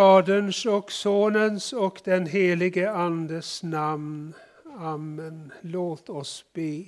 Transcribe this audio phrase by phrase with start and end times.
[0.00, 4.34] Faderns och Sonens och den helige Andes namn.
[4.78, 5.52] Amen.
[5.60, 6.84] Låt oss be.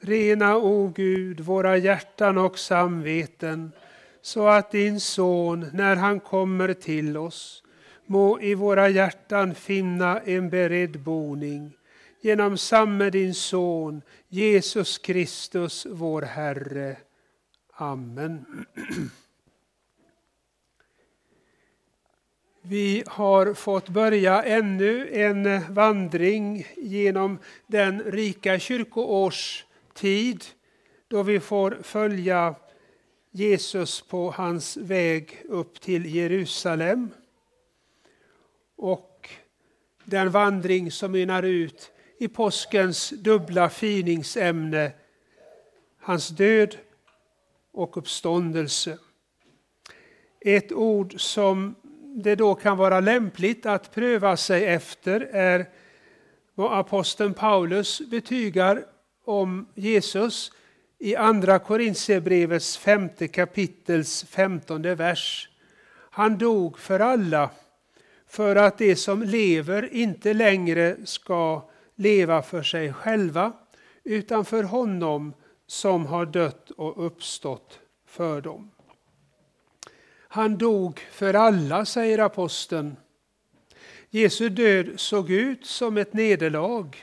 [0.00, 3.72] Rena, o Gud, våra hjärtan och samveten
[4.22, 7.62] så att din son, när han kommer till oss,
[8.06, 11.76] må i våra hjärtan finna en beredd boning
[12.20, 16.96] genom samme din son, Jesus Kristus, vår Herre.
[17.74, 18.44] Amen.
[22.64, 30.44] Vi har fått börja ännu en vandring genom den rika kyrkoårstid
[31.08, 32.54] då vi får följa
[33.30, 37.10] Jesus på hans väg upp till Jerusalem.
[38.76, 39.30] Och
[40.04, 44.92] den vandring som mynnar ut i påskens dubbla finingsämne,
[45.98, 46.76] hans död
[47.72, 48.98] och uppståndelse.
[50.40, 51.74] Ett ord som
[52.14, 55.66] det då kan vara lämpligt att pröva sig efter är
[56.54, 58.84] vad aposteln Paulus betygar
[59.24, 60.52] om Jesus
[60.98, 65.48] i Andra Korintierbrevets femte kapitels femtonde vers.
[66.10, 67.50] Han dog för alla,
[68.26, 73.52] för att de som lever inte längre ska leva för sig själva,
[74.04, 75.34] utan för honom
[75.66, 78.70] som har dött och uppstått för dem.
[80.34, 82.96] Han dog för alla, säger aposteln.
[84.10, 86.96] Jesu död såg ut som ett nederlag,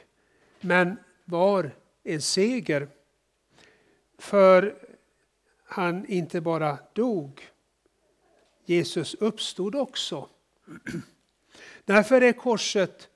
[0.61, 1.71] men var
[2.03, 2.87] en seger.
[4.17, 4.75] För
[5.63, 7.49] han inte bara dog,
[8.65, 10.29] Jesus uppstod också.
[11.85, 13.09] Därför är korset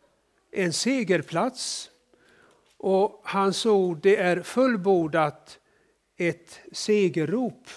[0.51, 1.89] en segerplats
[2.77, 5.59] och hans ord det är fullbordat
[6.17, 7.67] ett segerrop.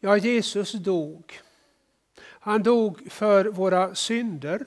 [0.00, 1.40] Ja, Jesus dog.
[2.20, 4.66] Han dog för våra synder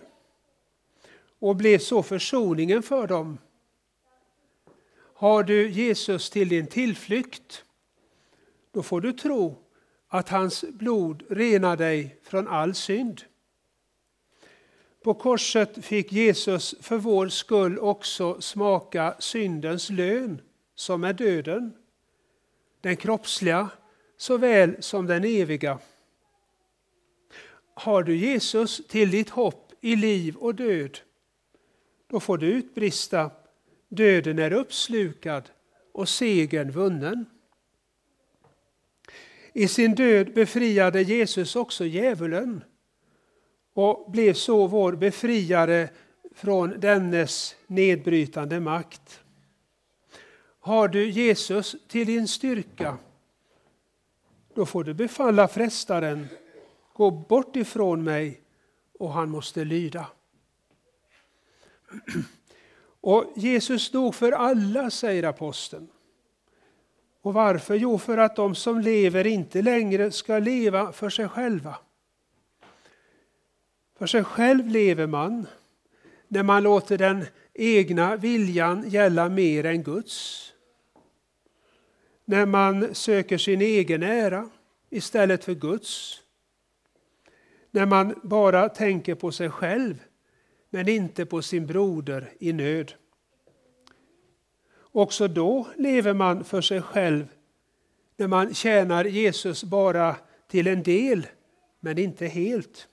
[1.40, 3.38] och blev så försoningen för dem.
[5.14, 7.66] Har du Jesus till din tillflykt,
[8.72, 9.58] då får du tro
[10.08, 13.22] att hans blod renar dig från all synd.
[15.04, 20.42] På korset fick Jesus för vår skull också smaka syndens lön,
[20.76, 21.74] som är döden.
[22.82, 23.70] Den kroppsliga
[24.22, 25.80] såväl som den eviga.
[27.74, 31.00] Har du Jesus till ditt hopp i liv och död,
[32.08, 33.32] då får du utbrista
[33.90, 35.50] döden är uppslukad
[35.92, 37.26] och segern vunnen.
[39.54, 42.64] I sin död befriade Jesus också djävulen
[43.74, 45.90] och blev så vår befriare
[46.36, 49.20] från dennes nedbrytande makt.
[50.60, 52.98] Har du Jesus till din styrka,
[54.54, 56.28] då får du befalla frestaren,
[56.94, 58.42] gå bort ifrån mig
[59.00, 60.08] och han måste lyda.
[63.02, 65.88] Och Jesus dog för alla, säger aposteln.
[67.22, 67.76] Och varför?
[67.76, 71.78] Jo, för att de som lever inte längre ska leva för sig själva.
[73.98, 75.48] För sig själv lever man
[76.28, 80.51] när man låter den egna viljan gälla mer än Guds.
[82.32, 84.50] När man söker sin egen ära
[84.90, 86.22] istället för Guds.
[87.72, 90.04] När man bara tänker på sig själv
[90.70, 92.94] men inte på sin broder i nöd.
[94.74, 97.28] Också då lever man för sig själv
[98.18, 100.16] när man tjänar Jesus bara
[100.48, 101.28] till en del
[101.80, 102.88] men inte helt.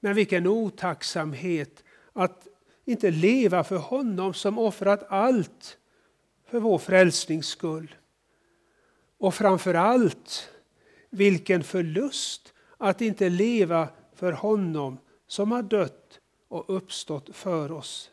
[0.00, 2.46] Men vilken otacksamhet att
[2.84, 5.78] inte leva för honom som offrat allt
[6.50, 7.94] för vår frälsnings skull.
[9.18, 10.50] Och framför allt
[11.10, 18.10] vilken förlust att inte leva för honom som har dött och uppstått för oss.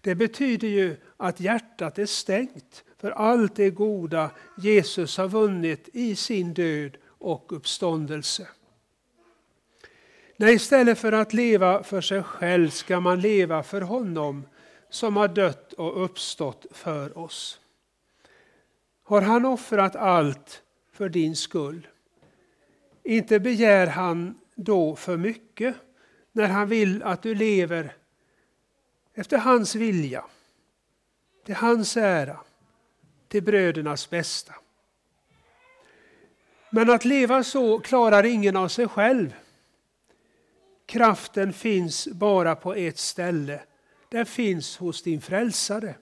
[0.00, 6.16] Det betyder ju att hjärtat är stängt för allt det goda Jesus har vunnit i
[6.16, 8.48] sin död och uppståndelse.
[10.36, 14.46] Nej, istället för att leva för sig själv ska man leva för honom
[14.90, 17.60] som har dött och uppstått för oss.
[19.02, 20.62] Har han offrat allt
[20.92, 21.88] för din skull?
[23.02, 25.74] Inte begär han då för mycket
[26.32, 27.94] när han vill att du lever
[29.14, 30.24] efter hans vilja,
[31.44, 32.40] till hans ära,
[33.28, 34.54] till brödernas bästa.
[36.70, 39.34] Men att leva så klarar ingen av sig själv.
[40.86, 43.60] Kraften finns bara på ett ställe.
[44.16, 45.94] Den finns hos din frälsare.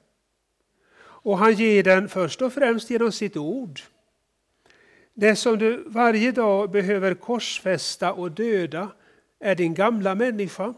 [0.99, 3.81] Och han ger den först och främst genom sitt ord.
[5.15, 8.89] Det som du varje dag behöver korsfästa och döda
[9.41, 10.75] är din gamla människa.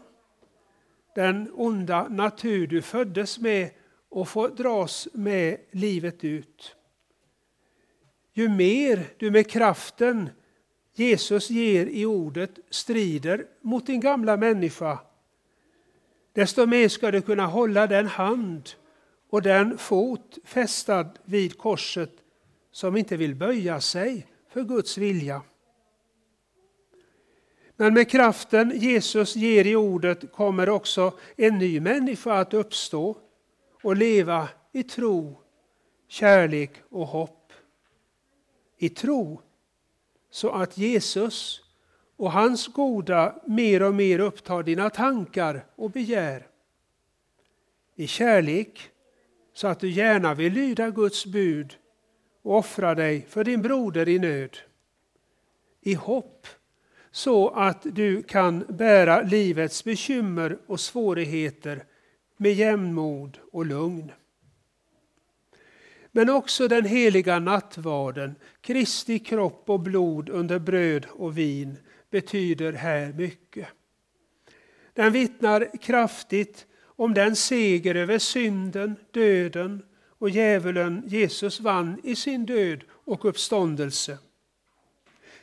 [1.15, 3.69] Den onda natur du föddes med
[4.09, 6.75] och får dras med livet ut.
[8.33, 10.29] Ju mer du med kraften
[10.93, 14.99] Jesus ger i ordet strider mot din gamla människa,
[16.37, 18.69] desto mer ska du kunna hålla den hand
[19.29, 22.11] och den fot fästad vid korset
[22.71, 25.41] som inte vill böja sig för Guds vilja.
[27.75, 33.17] Men med kraften Jesus ger i ordet kommer också en ny människa att uppstå
[33.83, 35.41] och leva i tro,
[36.07, 37.53] kärlek och hopp.
[38.77, 39.41] I tro
[40.31, 41.66] så att Jesus
[42.17, 46.47] och hans goda mer och mer upptar dina tankar och begär.
[47.95, 48.89] I kärlek
[49.53, 51.77] så att du gärna vill lyda Guds bud
[52.41, 54.57] och offra dig för din broder i nöd.
[55.81, 56.47] I hopp
[57.11, 61.83] så att du kan bära livets bekymmer och svårigheter
[62.37, 64.11] med jämnmod och lugn.
[66.11, 71.77] Men också den heliga nattvarden, Kristi kropp och blod under bröd och vin,
[72.09, 73.67] betyder här mycket.
[74.93, 79.83] Den vittnar kraftigt om den seger över synden, döden
[80.19, 84.17] och djävulen Jesus vann i sin död och uppståndelse.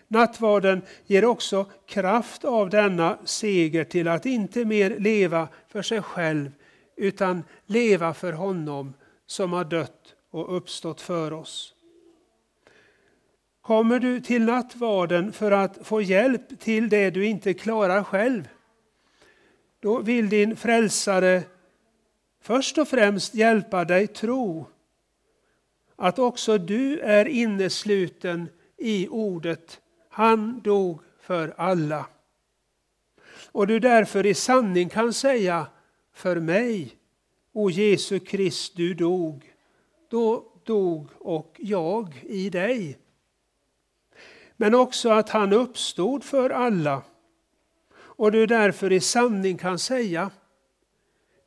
[0.08, 6.50] Nattvarden ger också kraft av denna seger till att inte mer leva för sig själv
[6.96, 8.94] utan leva för honom
[9.26, 11.73] som har dött och uppstått för oss.
[13.64, 18.48] Kommer du till nattvarden för att få hjälp till det du inte klarar själv,
[19.80, 21.42] då vill din frälsare
[22.40, 24.66] först och främst hjälpa dig tro
[25.96, 32.06] att också du är innesluten i ordet han dog för alla.
[33.52, 35.66] Och du därför i sanning kan säga
[36.14, 36.96] för mig,
[37.52, 39.54] o Jesu Krist, du dog.
[40.10, 42.98] Då dog och jag i dig.
[44.56, 47.02] Men också att han uppstod för alla.
[47.96, 50.30] Och du därför i sanning kan säga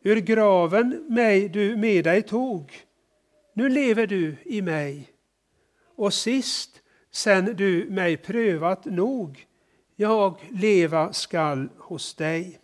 [0.04, 2.74] Ur graven mig du med dig tog,
[3.54, 5.12] nu lever du i mig.
[5.96, 9.48] Och sist sen du mig prövat nog,
[9.96, 12.60] jag leva skall hos dig.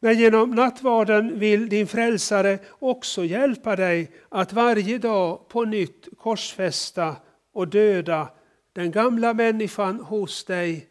[0.00, 7.16] Men genom nattvarden vill din frälsare också hjälpa dig att varje dag på nytt korsfästa
[7.56, 8.28] och döda
[8.72, 10.88] den gamla människan hos dig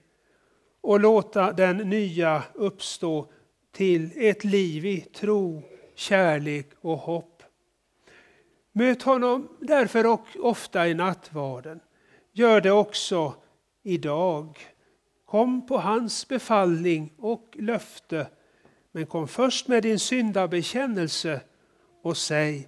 [0.81, 3.31] och låta den nya uppstå
[3.71, 5.63] till ett liv i tro,
[5.95, 7.43] kärlek och hopp.
[8.71, 11.79] Möt honom därför ofta i nattvarden.
[12.31, 13.33] Gör det också
[13.83, 14.59] idag.
[15.25, 18.27] Kom på hans befallning och löfte,
[18.91, 21.41] men kom först med din syndabekännelse
[22.01, 22.67] och säg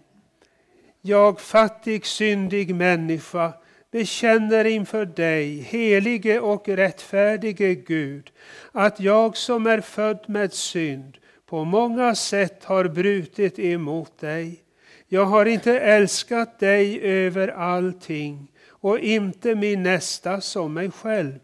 [1.02, 3.54] Jag fattig syndig människa
[3.92, 8.32] bekänner inför dig, helige och rättfärdige Gud,
[8.72, 14.62] att jag som är född med synd på många sätt har brutit emot dig.
[15.08, 21.40] Jag har inte älskat dig över allting och inte min nästa som mig själv.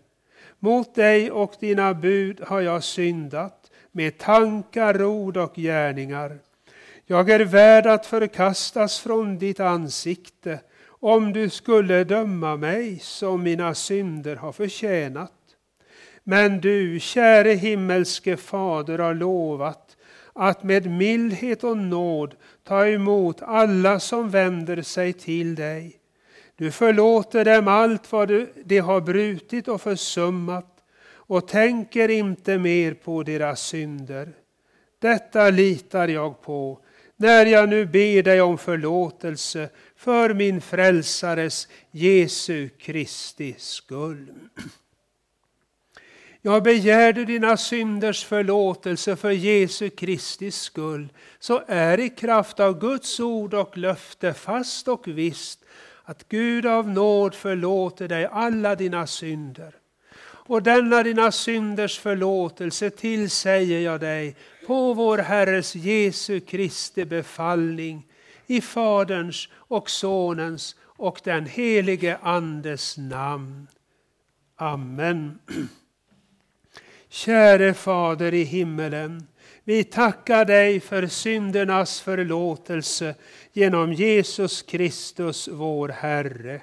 [0.60, 6.40] Mot dig och dina bud har jag syndat med tankar, ord och gärningar.
[7.06, 10.60] Jag är värd att förkastas från ditt ansikte
[11.06, 15.32] om du skulle döma mig som mina synder har förtjänat.
[16.24, 19.98] Men du, käre himmelske Fader, har lovat
[20.34, 26.00] att med mildhet och nåd ta emot alla som vänder sig till dig.
[26.56, 33.24] Du förlåter dem allt vad de har brutit och försummat och tänker inte mer på
[33.24, 34.34] deras synder.
[35.00, 36.80] Detta litar jag på
[37.16, 39.70] när jag nu ber dig om förlåtelse
[40.04, 44.32] för min frälsares Jesu Kristi skull.
[46.42, 52.80] Jag begär du dina synders förlåtelse för Jesu Kristi skull, så är i kraft av
[52.80, 55.60] Guds ord och löfte fast och visst
[56.04, 59.76] att Gud av nåd förlåter dig alla dina synder.
[60.26, 64.36] Och denna dina synders förlåtelse tillsäger jag dig
[64.68, 68.08] på vår Herres Jesu Kristi befallning
[68.48, 73.68] i Faderns och Sonens och den helige Andes namn.
[74.56, 75.40] Amen.
[77.10, 79.28] Käre Fader i himmelen,
[79.64, 83.16] vi tackar dig för syndernas förlåtelse
[83.54, 86.62] genom Jesus Kristus, vår Herre.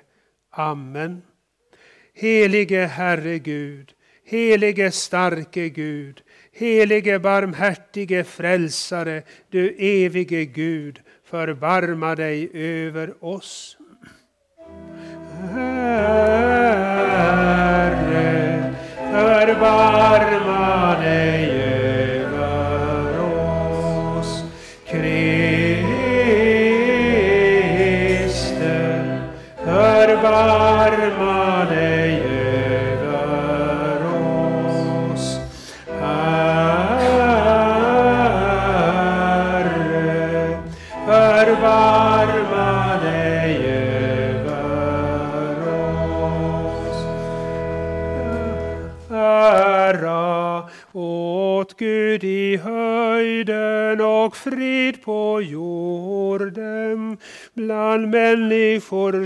[0.50, 1.22] Amen.
[2.14, 3.92] Helige Herre Gud,
[4.24, 6.22] helige starke Gud,
[6.52, 13.76] helige barmhärtige frälsare, du evige Gud, förbarma dig över oss.
[15.54, 16.84] Herre,
[19.12, 20.89] förbarma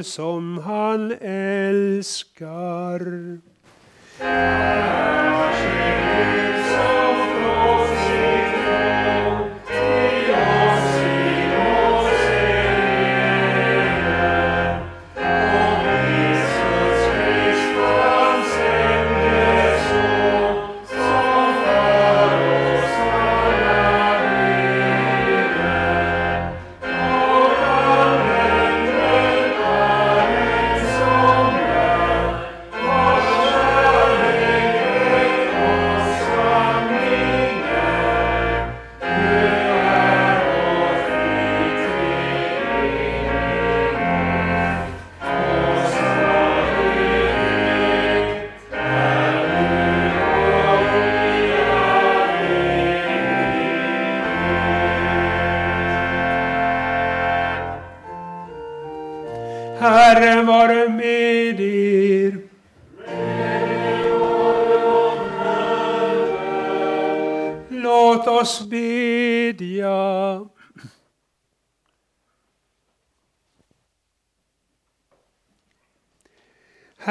[0.05, 2.54] som han älskar.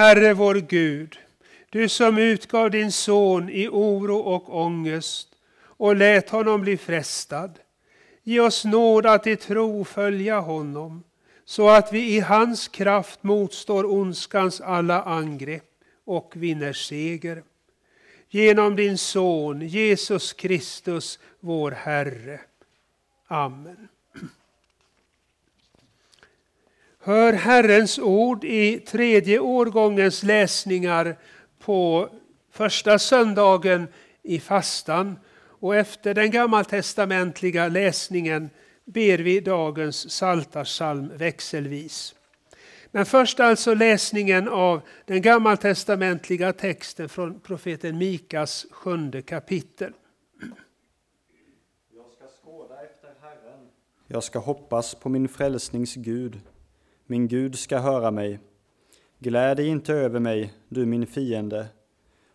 [0.04, 1.20] Herre vår Gud,
[1.70, 5.28] du som utgav din son i oro och ångest
[5.60, 7.60] och lät honom bli frestad.
[8.24, 11.04] Ge oss nåd att i tro följa honom
[11.46, 15.72] så att vi i hans kraft motstår ondskans alla angrepp
[16.06, 17.44] och vinner seger.
[18.30, 22.40] Genom din son Jesus Kristus, vår Herre.
[23.28, 23.83] Amen.
[27.06, 31.16] Hör Herrens ord i tredje årgångens läsningar
[31.60, 32.10] på
[32.52, 33.88] första söndagen
[34.22, 38.50] i fastan och efter den gammaltestamentliga läsningen
[38.86, 42.16] ber vi dagens Psaltarpsalm växelvis.
[42.92, 49.94] Men först alltså läsningen av den gammaltestamentliga texten från profeten Mikas sjunde kapitel.
[51.94, 53.68] Jag ska skåda efter Herren.
[54.08, 56.42] Jag ska hoppas på min frälsnings Gud.
[57.06, 58.40] Min Gud ska höra mig.
[59.20, 61.68] Gläd dig inte över mig, du min fiende.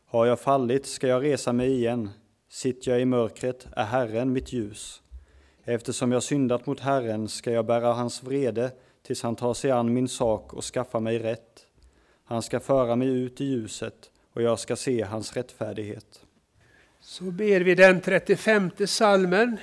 [0.07, 2.11] Har jag fallit ska jag resa mig igen.
[2.48, 5.02] Sitter jag i mörkret är Herren mitt ljus.
[5.64, 8.70] Eftersom jag syndat mot Herren ska jag bära hans vrede
[9.02, 11.66] tills han tar sig an min sak och skaffar mig rätt.
[12.24, 16.24] Han ska föra mig ut i ljuset och jag ska se hans rättfärdighet.
[17.00, 19.57] Så ber vi den 35 salmen.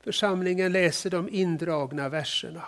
[0.00, 2.62] Församlingen läser de indragna verserna.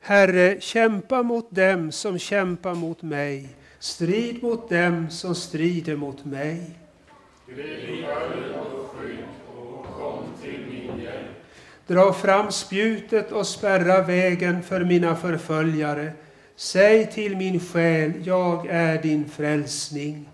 [0.00, 3.48] Herre, kämpa mot dem som kämpar mot mig.
[3.78, 6.78] Strid mot dem som strider mot mig.
[11.86, 16.12] Dra fram spjutet och spärra vägen för mina förföljare.
[16.56, 20.28] Säg till min själ, jag är din frälsning.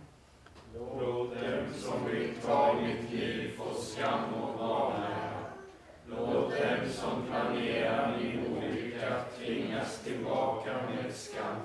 [0.75, 5.31] Låt dem som vill ta mitt liv få skam och vanära.
[6.11, 8.54] Låt dem som planerar min
[9.47, 11.57] tvingas tillbaka med skam.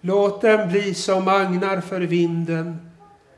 [0.00, 2.90] Låt dem bli som agnar för vinden.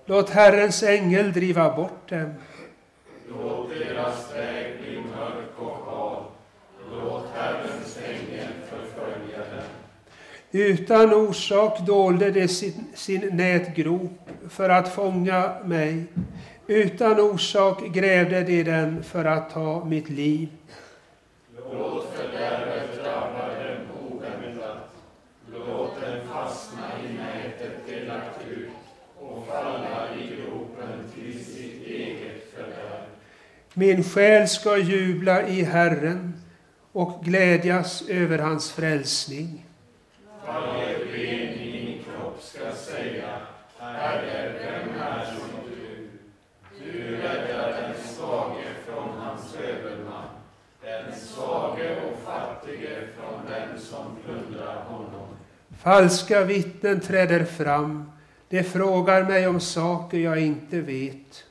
[0.06, 2.34] Låt Herrens ängel driva bort dem.
[3.28, 6.22] Låt deras väg bli mörk och hal.
[6.90, 9.68] Låt Herrens ängel förfölja dem.
[10.50, 16.04] Utan orsak dolde de sin, sin nätgrop för att fånga mig.
[16.66, 20.48] Utan orsak grävde de den för att ta mitt liv.
[21.72, 22.93] Låt fördärvet
[33.76, 36.34] Min själ ska jubla i Herren
[36.92, 39.66] och glädjas över hans frälsning.
[40.46, 43.40] Varje ben i min kropp ska säga,
[43.78, 46.08] Herre, vem är som du?
[46.84, 50.28] Du räddar den svage från hans överman,
[50.82, 55.28] den svage och fattige från den som plundrar honom.
[55.82, 58.12] Falska vittnen träder fram,
[58.48, 61.44] de frågar mig om saker jag inte vet.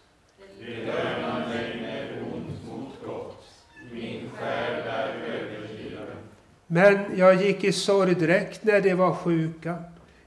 [6.74, 9.76] Men jag gick i sorgdräkt när de var sjuka.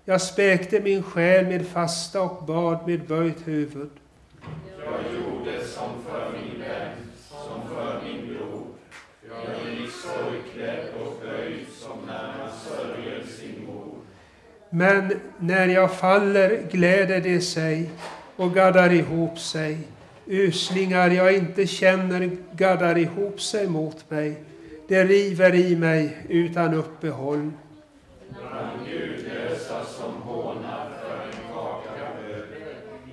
[0.04, 3.90] Jag späkte min själ med fasta och bad med böjt huvud.
[4.78, 6.92] Jag gjorde som för min vän,
[7.28, 8.66] som för min bror.
[9.28, 13.94] Jag gick sorgklädd och böjd som när man sörjer sin mor.
[14.70, 17.90] Men när jag faller gläder de sig
[18.36, 19.78] och gaddar ihop sig.
[20.26, 24.36] Uslingar jag inte känner gaddar ihop sig mot mig.
[24.88, 27.50] De river i mig utan uppehåll.
[28.28, 32.44] Bland gudlösa som hånar för en kaka bröd,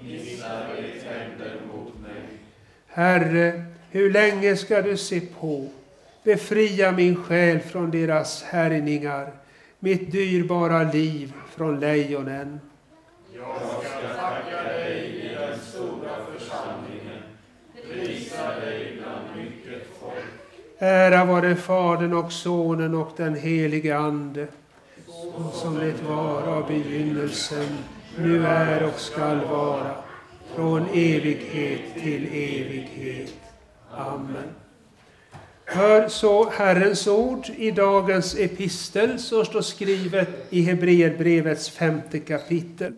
[0.02, 2.40] gnisslar de tänder mot mig.
[2.88, 5.68] Herre, hur länge ska du se på?
[6.24, 9.32] Befria min själ från deras härjningar,
[9.80, 12.60] mitt dyrbara liv från lejonen.
[13.36, 14.73] Jag ska tacka
[20.86, 24.48] Ära vare Fadern och Sonen och den helige Ande,
[25.54, 27.78] som det var av begynnelsen,
[28.18, 29.96] nu är och skall vara,
[30.56, 33.34] från evighet till evighet.
[33.92, 34.50] Amen.
[35.66, 42.94] Hör så Herrens ord i dagens epistel, som står skrivet i Hebreerbrevets femte kapitel.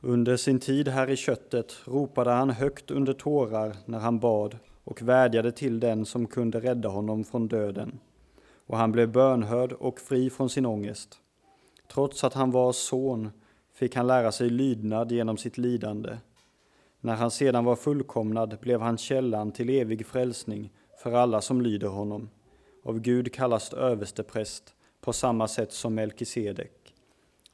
[0.00, 5.02] Under sin tid här i köttet ropade han högt under tårar när han bad och
[5.02, 7.98] vädjade till den som kunde rädda honom från döden.
[8.66, 11.18] Och han blev bönhörd och fri från sin ångest.
[11.92, 13.30] Trots att han var son
[13.74, 16.16] fick han lära sig lydnad genom sitt lidande.
[17.00, 20.72] När han sedan var fullkomnad blev han källan till evig frälsning
[21.02, 22.30] för alla som lyder honom.
[22.84, 26.94] Av Gud kallas överstepräst på samma sätt som Melkisedek.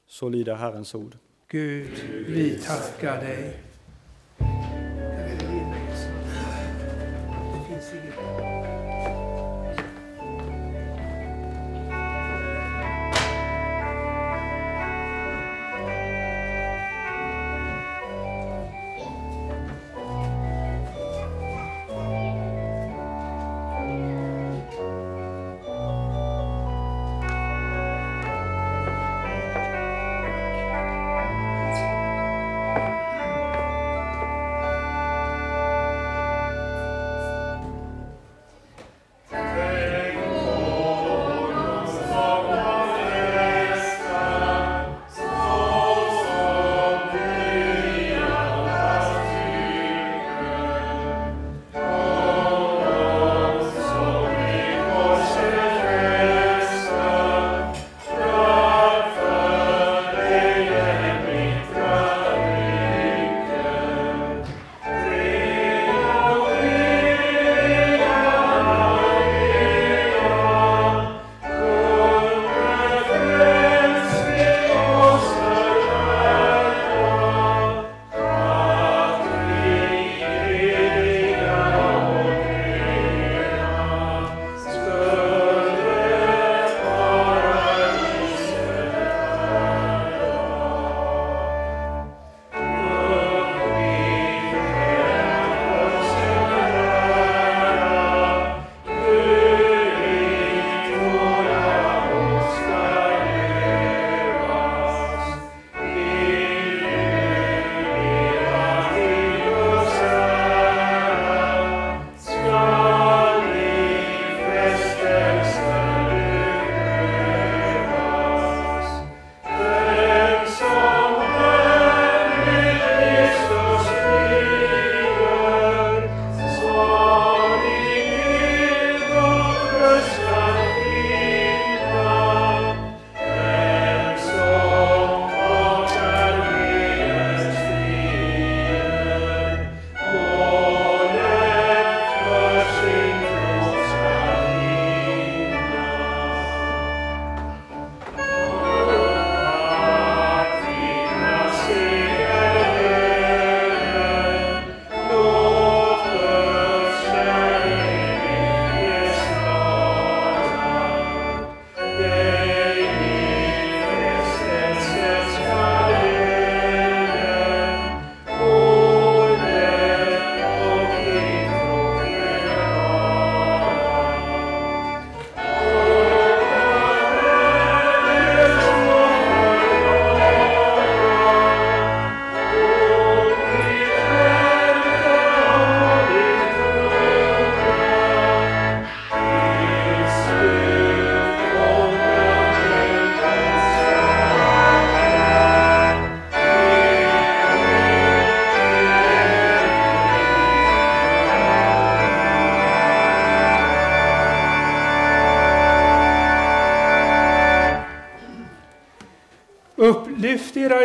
[0.06, 1.16] Så lyder Herrens ord.
[1.48, 1.90] Gud,
[2.26, 3.71] vi tackar dig.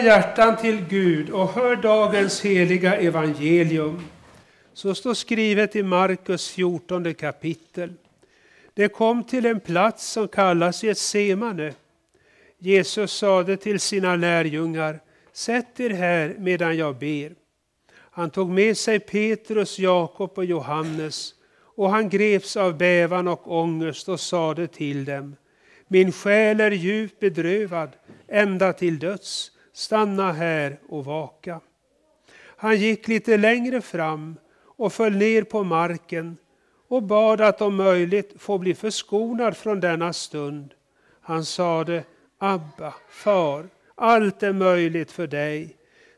[0.07, 4.01] Hjärtan till Gud och hör dagens heliga evangelium.
[4.73, 7.93] Så står skrivet i Markus 14 kapitel.
[8.73, 11.73] Det kom till en plats som kallas Getsemane.
[12.59, 14.99] Jesus sade till sina lärjungar,
[15.33, 17.31] sätt er här medan jag ber.
[17.91, 21.33] Han tog med sig Petrus, Jakob och Johannes
[21.75, 25.35] och han greps av bävan och ångest och sade till dem,
[25.87, 27.89] min själ är djupt bedrövad
[28.27, 31.59] ända till döds, stanna här och vaka.
[32.39, 36.37] Han gick lite längre fram och föll ner på marken
[36.87, 40.73] och bad att om möjligt få bli förskonad från denna stund.
[41.21, 42.03] Han sade,
[42.37, 45.75] Abba, far, allt är möjligt för dig.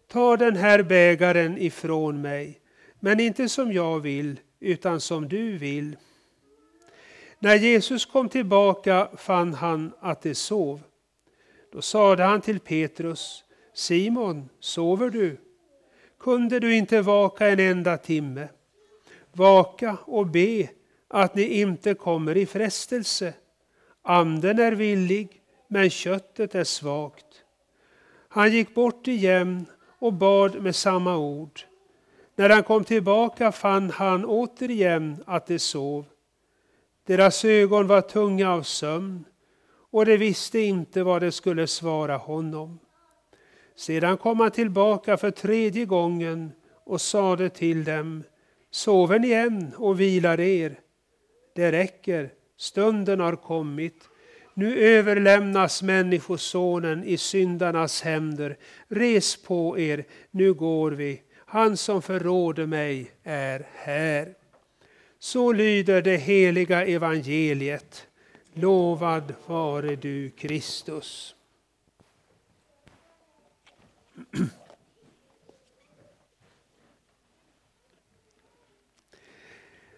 [0.08, 2.60] Ta den här bägaren ifrån mig,
[3.00, 5.98] men inte som jag vill, utan som du vill.
[7.40, 10.82] När Jesus kom tillbaka fann han att de sov.
[11.72, 13.44] Då sade han till Petrus,
[13.80, 15.38] Simon, sover du?
[16.20, 18.48] Kunde du inte vaka en enda timme?
[19.32, 20.70] Vaka och be
[21.08, 23.34] att ni inte kommer i frestelse.
[24.02, 27.44] Anden är villig, men köttet är svagt.
[28.30, 29.66] Han gick bort igen
[30.00, 31.62] och bad med samma ord.
[32.36, 36.06] När han kom tillbaka fann han återigen att de sov.
[37.06, 39.26] Deras ögon var tunga av sömn
[39.92, 42.80] och de visste inte vad de skulle svara honom.
[43.80, 46.52] Sedan kom han tillbaka för tredje gången
[46.86, 48.24] och sade till dem,
[48.72, 50.80] sover ni än och vilar er?
[51.56, 54.04] Det räcker, stunden har kommit.
[54.54, 58.58] Nu överlämnas Människosonen i syndarnas händer.
[58.88, 61.22] Res på er, nu går vi.
[61.46, 64.34] Han som förråder mig är här.
[65.20, 68.08] Så lyder det heliga evangeliet.
[68.54, 71.36] Lovad vare du Kristus.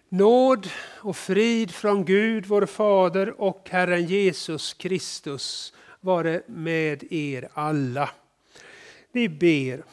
[0.08, 0.68] Nåd
[1.00, 8.10] och frid från Gud vår Fader och Herren Jesus Kristus vare med er alla.
[9.12, 9.84] Vi ber.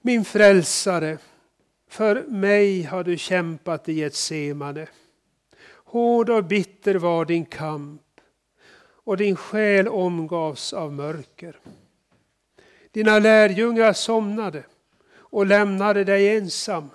[0.00, 1.18] Min frälsare,
[1.88, 4.86] för mig har du kämpat i Getsemane.
[5.84, 8.02] Hård och bitter var din kamp
[9.04, 11.56] och din själ omgavs av mörker.
[12.94, 14.64] Dina lärjungar somnade
[15.14, 16.90] och lämnade dig ensam.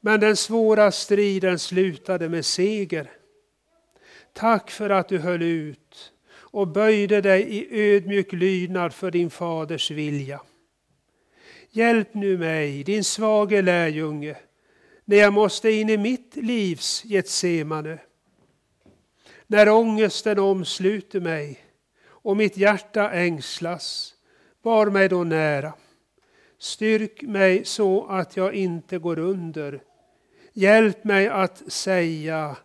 [0.00, 3.10] Men den svåra striden slutade med seger.
[4.32, 9.90] Tack för att du höll ut och böjde dig i ödmjuk lydnad för din faders
[9.90, 10.40] vilja.
[11.70, 14.36] Hjälp nu mig, din svage lärjunge,
[15.04, 17.98] när jag måste in i mitt livs Getsemane.
[19.46, 21.60] När ångesten omsluter mig
[22.00, 24.14] och mitt hjärta ängslas,
[24.68, 25.72] var mig då nära.
[26.58, 29.80] Styrk mig så att jag inte går under.
[30.52, 32.56] Hjälp mig att säga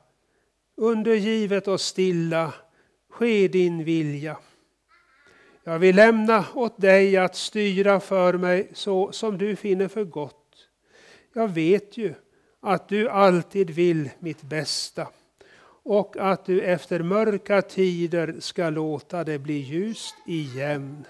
[0.78, 2.54] undergivet och stilla,
[3.10, 4.38] ske din vilja.
[5.64, 10.68] Jag vill lämna åt dig att styra för mig så som du finner för gott.
[11.34, 12.14] Jag vet ju
[12.62, 15.08] att du alltid vill mitt bästa
[15.84, 21.06] och att du efter mörka tider ska låta det bli ljust igen.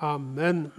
[0.00, 0.70] Amen.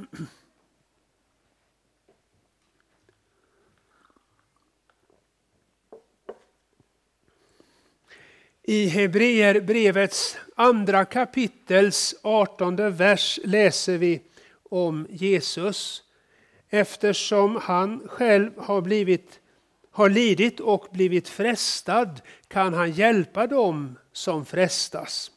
[8.64, 14.22] I Hebreerbrevets andra kapitels artonde vers läser vi
[14.70, 16.04] om Jesus
[16.70, 19.40] eftersom han själv har, blivit,
[19.92, 25.32] har lidit och blivit frestad kan han hjälpa dem som frestas.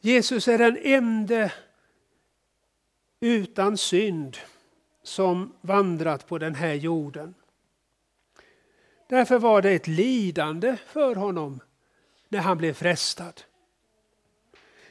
[0.00, 1.50] Jesus är den enda
[3.20, 4.36] utan synd
[5.02, 7.34] som vandrat på den här jorden.
[9.08, 11.60] Därför var det ett lidande för honom
[12.28, 13.42] när han blev frestad.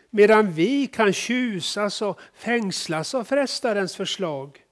[0.10, 4.66] Medan vi kan tjusas och fängslas av frestarens förslag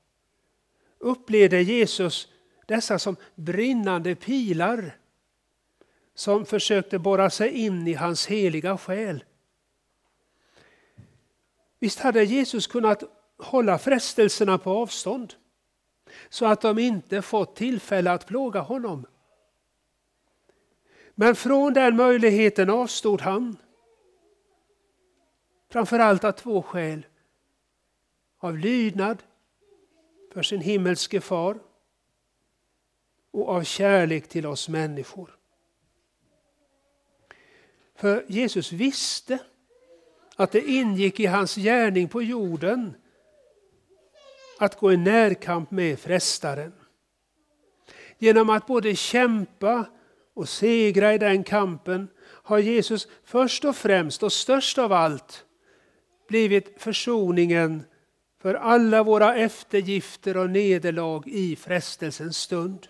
[0.99, 2.27] upplevde Jesus
[2.65, 4.97] dessa som brinnande pilar
[6.15, 9.23] som försökte borra sig in i hans heliga själ.
[11.79, 13.03] Visst hade Jesus kunnat
[13.37, 15.33] hålla frestelserna på avstånd
[16.29, 19.05] så att de inte fått tillfälle att plåga honom.
[21.15, 23.57] Men från den möjligheten avstod han.
[25.69, 27.05] Framförallt av två skäl.
[28.37, 29.23] Av lydnad
[30.33, 31.59] för sin himmelske far
[33.31, 35.37] och av kärlek till oss människor.
[37.95, 39.39] För Jesus visste
[40.35, 42.93] att det ingick i hans gärning på jorden
[44.59, 46.73] att gå i närkamp med frestaren.
[48.17, 49.85] Genom att både kämpa
[50.33, 55.45] och segra i den kampen har Jesus först och främst och störst av allt
[56.27, 57.83] blivit försoningen
[58.41, 62.87] för alla våra eftergifter och nederlag i frestelsens stund.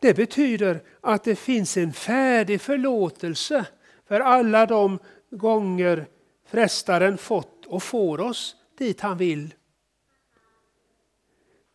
[0.00, 3.66] Det betyder att det finns en färdig förlåtelse
[4.08, 4.98] för alla de
[5.30, 6.06] gånger
[6.46, 9.54] frestaren fått och får oss dit han vill.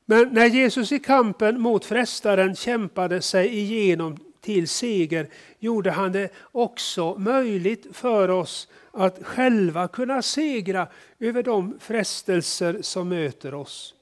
[0.05, 6.29] Men när Jesus i kampen mot frestaren kämpade sig igenom till seger gjorde han det
[6.51, 10.87] också möjligt för oss att själva kunna segra
[11.19, 13.95] över de frestelser som möter oss.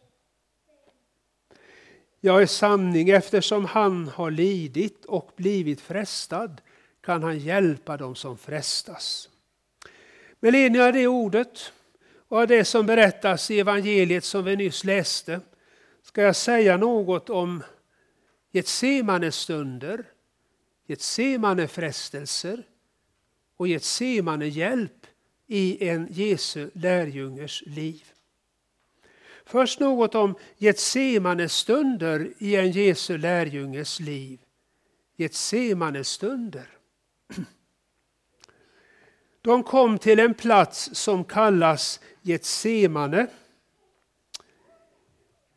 [2.22, 6.62] Jag är sanning, eftersom han har lidit och blivit frestad
[7.02, 9.30] kan han hjälpa dem som frestas.
[10.40, 11.72] Med ledning av det ordet
[12.30, 15.42] och av det som berättas i evangeliet som vi nyss läste
[16.02, 17.64] ska jag säga något om
[18.52, 20.06] Getsemanes stunder,
[20.88, 22.64] Getsemane-frestelser
[23.58, 25.08] och Getsemane-hjälp
[25.48, 28.04] i en Jesu lärjungers liv.
[29.46, 34.40] Först något om Getsemanes stunder i en Jesu lärjunges liv.
[35.18, 36.68] Getsemanes stunder.
[39.42, 43.28] De kom till en plats som kallas Getsemane.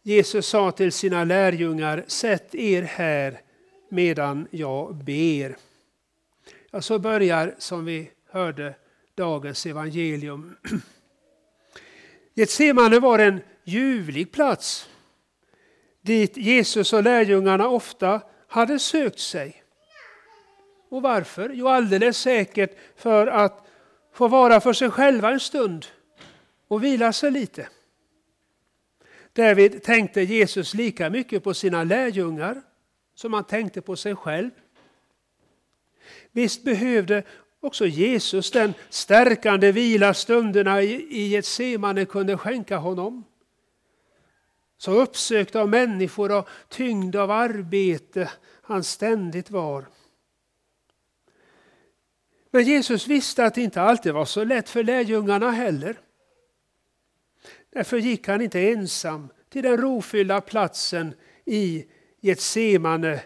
[0.03, 3.41] Jesus sa till sina lärjungar, sätt er här
[3.89, 5.57] medan jag ber.
[6.71, 8.75] Ja, så börjar, som vi hörde,
[9.15, 10.57] dagens evangelium.
[12.35, 14.89] Getsemane var en ljuvlig plats
[16.03, 19.63] dit Jesus och lärjungarna ofta hade sökt sig.
[20.89, 21.51] Och varför?
[21.55, 23.67] Jo, alldeles säkert för att
[24.13, 25.87] få vara för sig själva en stund
[26.69, 27.69] och vila sig lite.
[29.33, 32.63] Därvid tänkte Jesus lika mycket på sina lärjungar
[33.15, 34.51] som han tänkte på sig själv.
[36.33, 37.23] Visst behövde
[37.61, 43.25] också Jesus den stärkande vila stunderna i Getsemane kunde skänka honom.
[44.79, 48.31] Så uppsökt av människor och tyngd av arbete
[48.63, 49.87] han ständigt var.
[52.55, 56.01] Men Jesus visste att det inte alltid var så lätt för lärjungarna heller.
[57.73, 61.85] Därför gick han inte ensam till den rofyllda platsen i
[62.21, 63.21] Getsemane,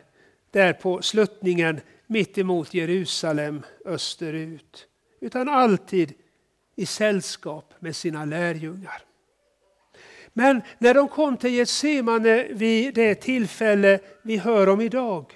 [0.50, 4.86] där på sluttningen mitt emot Jerusalem österut,
[5.20, 6.14] utan alltid
[6.76, 9.02] i sällskap med sina lärjungar.
[10.32, 15.34] Men när de kom till Getsemane vid det tillfälle vi hör om idag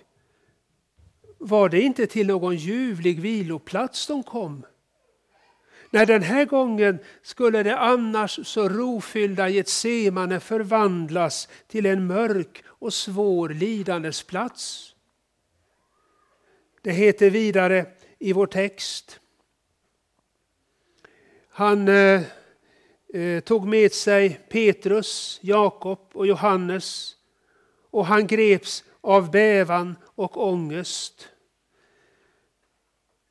[1.40, 4.66] var det inte till någon ljuvlig viloplats de kom.
[5.90, 12.94] När den här gången skulle det annars så rofyllda Getsemane förvandlas till en mörk och
[12.94, 14.94] svår lidandes plats.
[16.82, 17.86] Det heter vidare
[18.18, 19.20] i vår text.
[21.50, 22.22] Han eh,
[23.14, 27.16] eh, tog med sig Petrus, Jakob och Johannes
[27.90, 31.28] och han greps av bävan och ångest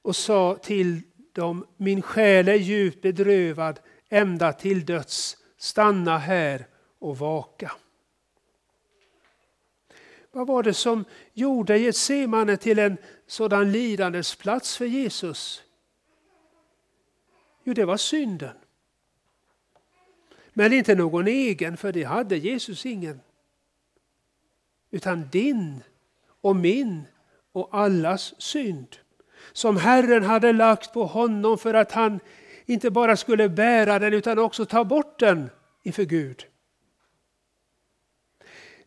[0.01, 1.01] och sa till
[1.33, 6.67] dem, min själ är djupt bedrövad ända till döds, stanna här
[6.99, 7.71] och vaka.
[10.31, 12.97] Vad var det som gjorde Getsemane till en
[13.27, 15.63] sådan lidandes plats för Jesus?
[17.63, 18.55] Jo, det var synden.
[20.53, 23.21] Men inte någon egen, för det hade Jesus ingen.
[24.91, 25.83] Utan din
[26.41, 27.03] och min
[27.51, 28.87] och allas synd.
[29.53, 32.19] Som Herren hade lagt på honom för att han
[32.65, 35.49] inte bara skulle bära den utan också ta bort den
[35.83, 36.45] inför Gud.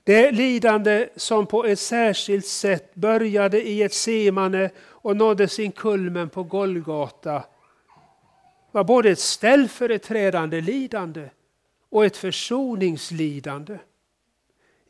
[0.04, 6.28] Det lidande som på ett särskilt sätt började i ett semane och nådde sin kulmen
[6.28, 7.44] på Golgata
[8.70, 11.30] var både ett ställföreträdande lidande
[11.90, 13.78] och ett försoningslidande.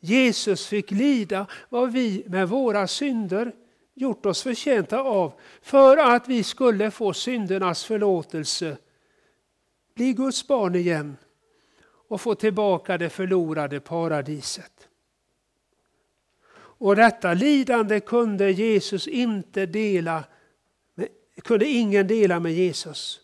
[0.05, 3.55] Jesus fick lida vad vi med våra synder
[3.93, 8.77] gjort oss förtjänta av för att vi skulle få syndernas förlåtelse,
[9.95, 11.17] bli Guds barn igen
[12.07, 14.87] och få tillbaka det förlorade paradiset.
[16.55, 20.23] Och detta lidande kunde Jesus inte dela,
[21.43, 23.19] kunde ingen dela med Jesus.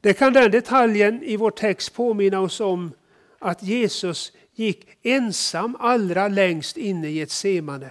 [0.00, 2.92] Det kan den detaljen i vår text påminna oss om
[3.38, 7.90] att Jesus gick ensam allra längst inne i Getsemane.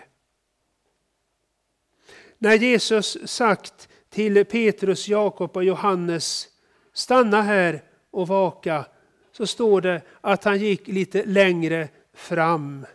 [2.37, 6.47] När Jesus sagt till Petrus, Jakob och Johannes,
[6.93, 8.85] stanna här och vaka,
[9.31, 12.85] så står det att han gick lite längre fram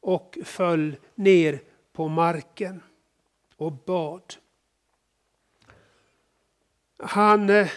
[0.00, 1.60] och föll ner
[1.92, 2.82] på marken
[3.56, 4.34] och bad.
[6.98, 7.68] Han, eh,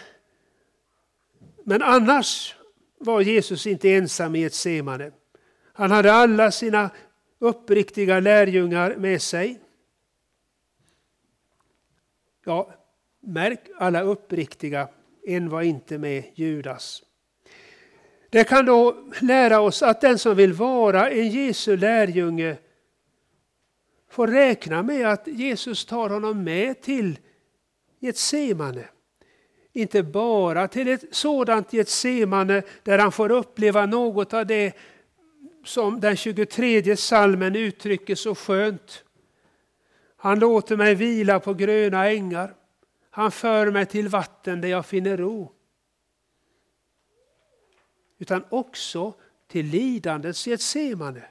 [1.64, 2.56] men annars
[3.04, 5.12] var Jesus inte ensam i ett semane.
[5.72, 6.90] Han hade alla sina
[7.38, 9.60] uppriktiga lärjungar med sig.
[12.44, 12.74] Ja,
[13.20, 14.88] märk alla uppriktiga,
[15.26, 17.02] en var inte med Judas.
[18.30, 22.56] Det kan då lära oss att den som vill vara en Jesu lärjunge
[24.08, 27.18] får räkna med att Jesus tar honom med till
[28.00, 28.88] Getsemane.
[29.72, 34.76] Inte bara till ett sådant Getsemane där han får uppleva något av det
[35.64, 39.04] som den 23 salmen uttrycker så skönt.
[40.16, 42.54] Han låter mig vila på gröna ängar.
[43.10, 45.52] Han för mig till vatten där jag finner ro.
[48.18, 49.14] Utan också
[49.48, 51.22] till lidandets Getsemane.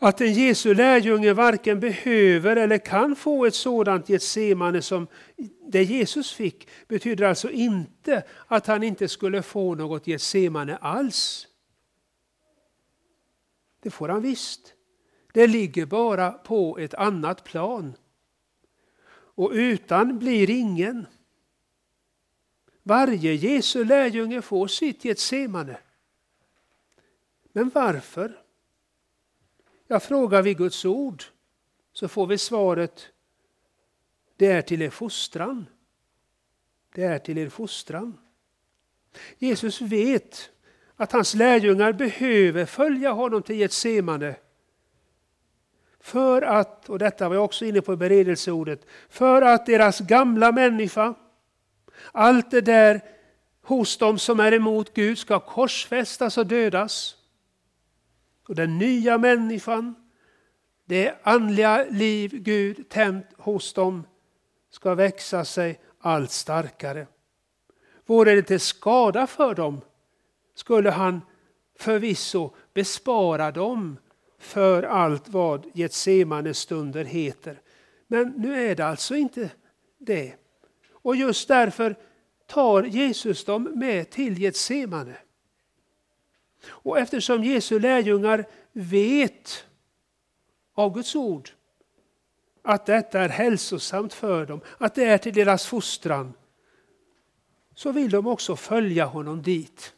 [0.00, 5.06] Att en Jesu lärjunge varken behöver eller kan få ett sådant Getsemane som
[5.68, 11.46] det Jesus fick betyder alltså inte att han inte skulle få något Getsemane alls.
[13.80, 14.74] Det får han visst.
[15.32, 17.94] Det ligger bara på ett annat plan.
[19.10, 21.06] Och utan blir ingen.
[22.82, 25.78] Varje Jesu lärjunge får sitt Getsemane.
[27.52, 28.47] Men varför?
[29.90, 31.24] Jag frågar vi Guds ord
[31.92, 33.08] så får vi svaret
[34.36, 35.66] det är till er fostran.
[36.94, 38.18] Det är till er fostran.
[39.38, 40.50] Jesus vet
[40.96, 44.34] att hans lärjungar behöver följa honom till Getsemane.
[46.00, 50.52] För att, och detta var jag också inne på i beredelseordet, för att deras gamla
[50.52, 51.14] människa,
[52.12, 53.00] allt det där
[53.62, 57.17] hos dem som är emot Gud ska korsfästas och dödas.
[58.48, 59.94] Och den nya människan,
[60.84, 64.06] det andliga liv Gud tänt hos dem,
[64.70, 67.06] ska växa sig allt starkare.
[68.06, 69.80] Vore det till skada för dem
[70.54, 71.20] skulle han
[71.78, 73.98] förvisso bespara dem
[74.38, 77.60] för allt vad Getsemane stunder heter.
[78.06, 79.50] Men nu är det alltså inte
[79.98, 80.34] det.
[80.92, 81.96] Och just därför
[82.46, 85.16] tar Jesus dem med till Getsemane.
[86.68, 89.64] Och eftersom Jesu lärjungar vet
[90.74, 91.50] av Guds ord
[92.62, 96.32] att detta är hälsosamt för dem, att det är till deras fostran,
[97.74, 99.94] så vill de också följa honom dit.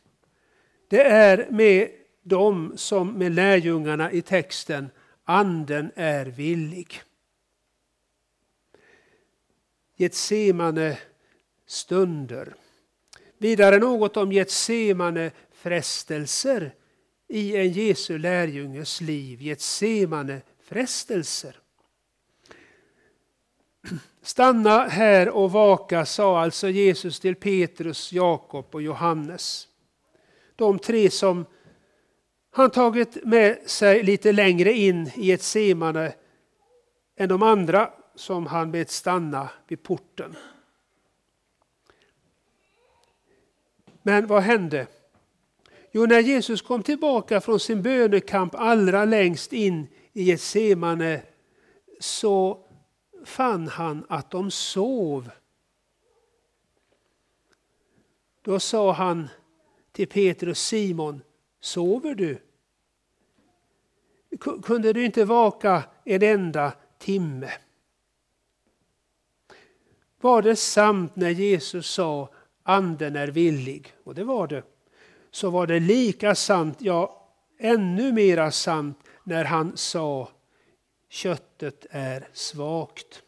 [0.89, 1.91] Det är med
[2.23, 4.91] dem som med lärjungarna i texten,
[5.25, 7.03] anden är villig.
[9.97, 10.99] Getsemane
[11.67, 12.55] stunder.
[13.39, 15.31] Vidare något om Getsemane
[15.61, 16.75] frestelser
[17.29, 19.43] i en Jesu lärjunges liv.
[19.43, 21.57] Getsemane frestelser.
[24.23, 29.69] Stanna här och vaka, sa alltså Jesus till Petrus, Jakob och Johannes.
[30.57, 31.47] De tre som
[32.51, 36.13] han tagit med sig lite längre in i ett semane
[37.17, 40.37] än de andra som han bett stanna vid porten.
[44.03, 44.87] Men vad hände?
[45.93, 51.23] Jo, när Jesus kom tillbaka från sin bönekamp allra längst in i Getsemane
[52.01, 52.59] så
[53.25, 55.31] fann han att de sov.
[58.43, 59.29] Då sa han
[59.93, 61.23] till Petrus Simon,
[61.61, 62.39] sover du?
[64.63, 67.51] Kunde du inte vaka en enda timme?
[70.21, 72.29] Var det sant när Jesus sa
[72.63, 73.95] anden är villig?
[74.05, 74.63] Och det var det.
[75.31, 77.27] Så var det lika sant, ja
[77.59, 80.29] ännu mera sant när han sa
[81.09, 83.23] köttet är svagt.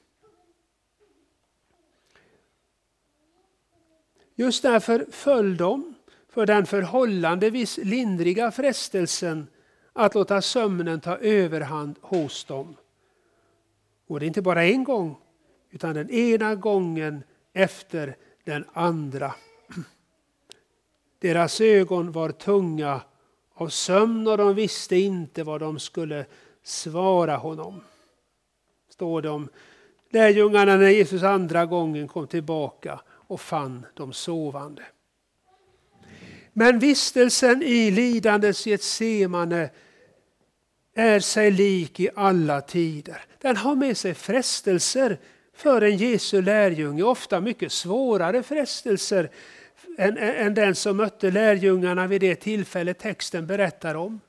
[4.34, 5.94] Just därför föll de
[6.28, 9.46] för den förhållandevis lindriga frestelsen
[9.92, 12.76] att låta sömnen ta överhand hos dem.
[14.06, 15.16] Och det är inte bara en gång,
[15.70, 17.22] utan den ena gången
[17.52, 19.34] efter den andra.
[21.22, 23.00] Deras ögon var tunga
[23.54, 26.24] av sömn och de visste inte vad de skulle
[26.62, 27.80] svara honom.
[28.90, 29.48] Står det om
[30.10, 34.82] lärjungarna när Jesus andra gången kom tillbaka och fann dem sovande.
[36.52, 39.70] Men vistelsen i lidandets Getsemane
[40.94, 43.24] är sig lik i alla tider.
[43.40, 45.18] Den har med sig frestelser
[45.54, 49.30] för en Jesu lärjunge, ofta mycket svårare frestelser
[49.98, 54.20] än, än den som mötte lärjungarna vid det tillfälle texten berättar om.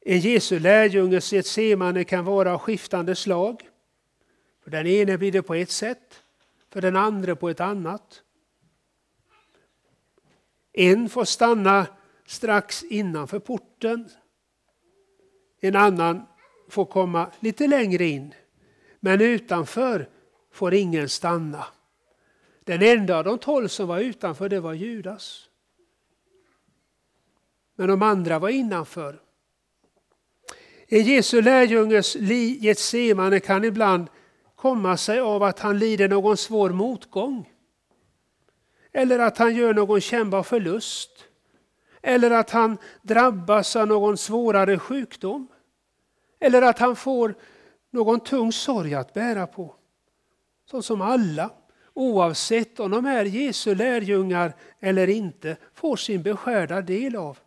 [0.00, 3.68] En Jesu lärjunges Getsemane kan vara av skiftande slag.
[4.64, 6.22] För den ene blir det på ett sätt,
[6.70, 8.22] för den andra på ett annat.
[10.72, 11.86] En får stanna
[12.26, 14.08] strax innanför porten.
[15.60, 16.26] En annan
[16.68, 18.34] får komma lite längre in.
[19.00, 20.08] Men utanför
[20.52, 21.66] får ingen stanna.
[22.64, 25.48] Den enda av de tolv som var utanför det var Judas.
[27.74, 29.20] Men de andra var innanför.
[30.86, 32.16] En Jesu lärjunges
[32.60, 34.06] Getsemane kan ibland
[34.56, 37.52] komma sig av att han lider någon svår motgång.
[38.92, 41.10] Eller att han gör någon kännbar förlust.
[42.02, 45.48] Eller att han drabbas av någon svårare sjukdom.
[46.40, 47.34] Eller att han får
[47.90, 49.74] någon tung sorg att bära på.
[50.70, 51.50] Så som alla,
[51.94, 57.38] oavsett om de är Jesu lärjungar eller inte, får sin beskärda del av.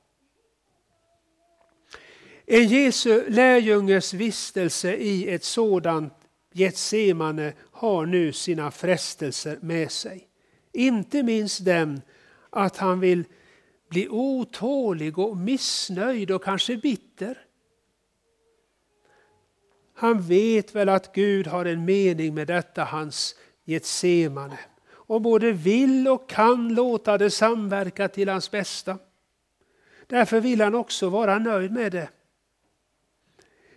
[2.46, 6.14] En Jesu lärjunges vistelse i ett sådant
[6.54, 10.28] Getsemane har nu sina frestelser med sig.
[10.74, 12.02] Inte minst den
[12.50, 13.24] att han vill
[13.90, 17.38] bli otålig och missnöjd och kanske bitter.
[19.94, 23.36] Han vet väl att Gud har en mening med detta hans
[23.66, 28.98] Getsemane och både vill och kan låta det samverka till hans bästa.
[30.08, 32.10] Därför vill han också vara nöjd med det.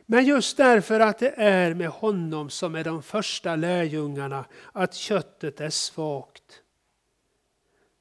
[0.06, 5.60] Men just därför att det är med honom som med de första lärjungarna, att köttet
[5.60, 6.62] är svagt,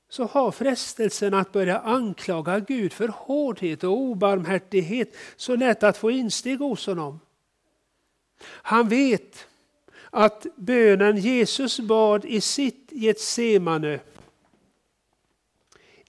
[0.09, 6.11] så har frestelsen att börja anklaga Gud för hårdhet och obarmhärtighet så lätt att få
[6.11, 7.19] insteg hos honom.
[8.41, 9.47] Han vet
[10.18, 13.99] att bönen Jesus bad i sitt Getsemane,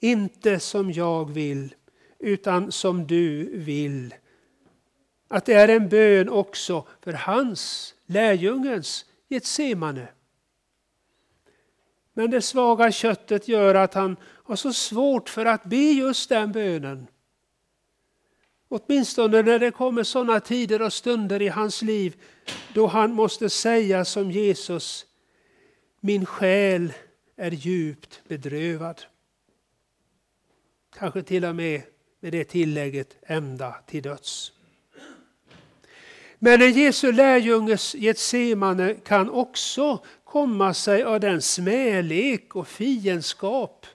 [0.00, 1.74] inte som jag vill,
[2.18, 4.14] utan som du vill,
[5.28, 10.08] att det är en bön också för hans, lärjungens, Getsemane.
[12.12, 16.52] Men det svaga köttet gör att han har så svårt för att be just den
[16.52, 17.06] bönen.
[18.68, 22.16] Åtminstone när det kommer sådana tider och stunder i hans liv
[22.74, 25.06] då han måste säga som Jesus,
[26.00, 26.92] min själ
[27.36, 29.02] är djupt bedrövad.
[30.98, 31.82] Kanske till och med
[32.20, 34.52] med det tillägget ända till döds.
[36.38, 43.86] Men en Jesu lärjunges Getsemane kan också komma sig av den smälek och fiendskap,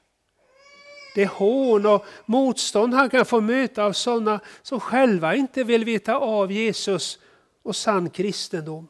[1.15, 6.15] det hån och motstånd han kan få möta av sådana som själva inte vill veta
[6.15, 7.19] av Jesus
[7.63, 8.87] och sann kristendom.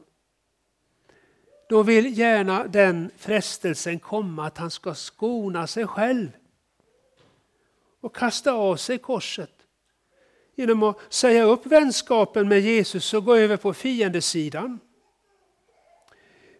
[1.69, 6.29] Då vill gärna den frestelsen komma att han ska skona sig själv
[8.01, 9.51] och kasta av sig korset
[10.55, 14.79] genom att säga upp vänskapen med Jesus och gå över på fiendesidan.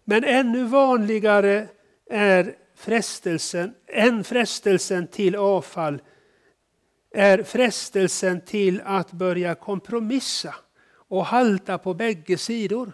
[0.03, 1.68] Men ännu vanligare
[2.09, 6.01] är frestelsen, än frestelsen till avfall,
[7.11, 10.55] är frestelsen till att börja kompromissa
[10.91, 12.91] och halta på bägge sidor.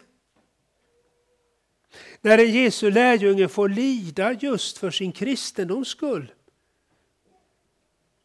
[2.21, 6.31] När en Jesu lärjunge får lida just för sin kristendoms skull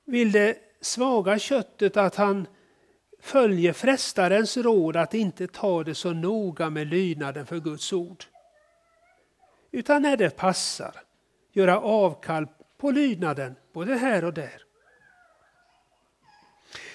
[0.05, 2.47] vill det svaga köttet att han
[3.21, 8.25] följer frestarens råd att inte ta det så noga med lydnaden för Guds ord.
[9.71, 11.05] Utan när det passar
[11.55, 12.47] göra avkall
[12.79, 14.63] på lydnaden både här och där.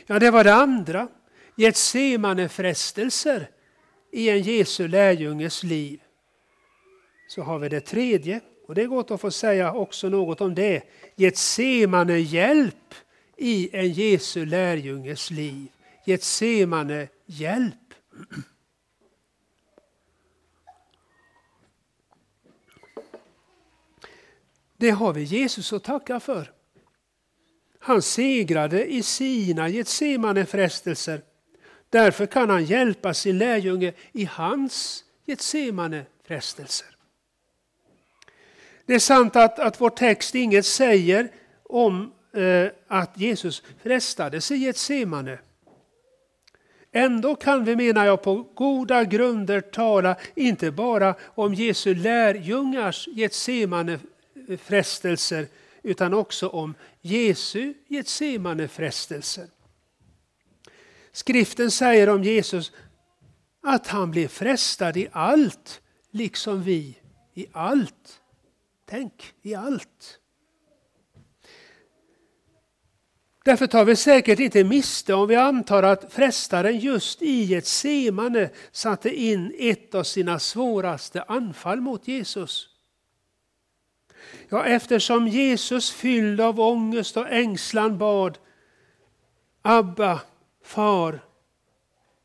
[0.05, 1.07] Ja, det var det andra.
[1.55, 3.49] Getsemane-frestelser
[4.11, 6.01] i en Jesu lärjunges liv.
[7.27, 10.55] Så har vi det tredje, och det är gott att få säga också något om
[10.55, 10.83] det.
[11.15, 12.95] Getsemane-hjälp
[13.37, 15.67] i en Jesu lärjunges liv.
[16.05, 17.93] Getsemane hjälp.
[24.79, 26.51] Det har vi Jesus att tacka för.
[27.79, 31.21] Han segrade i sina Getsemane-frestelser.
[31.89, 36.87] Därför kan han hjälpa sin lärjunge i hans Getsemane-frestelser.
[38.85, 41.31] Det är sant att, att vår text inget säger
[41.63, 45.39] om eh, att Jesus frestades i Getsemane.
[46.91, 53.99] Ändå kan vi, menar jag, på goda grunder tala inte bara om Jesu lärjungars Getsemane
[54.57, 55.47] frestelser
[55.83, 59.47] utan också om Jesu Getsemane frestelser.
[61.11, 62.71] Skriften säger om Jesus
[63.63, 65.81] att han blev frestad i allt,
[66.11, 66.97] liksom vi
[67.33, 68.21] i allt.
[68.85, 70.19] Tänk, i allt.
[73.45, 78.49] Därför tar vi säkert inte miste om vi antar att frestaren just i ett semane
[78.71, 82.68] satte in ett av sina svåraste anfall mot Jesus.
[84.49, 88.37] Ja, eftersom Jesus fylld av ångest och ängslan bad
[89.61, 90.21] Abba,
[90.63, 91.19] far,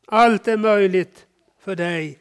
[0.05, 1.25] allt är möjligt
[1.59, 2.19] för dig.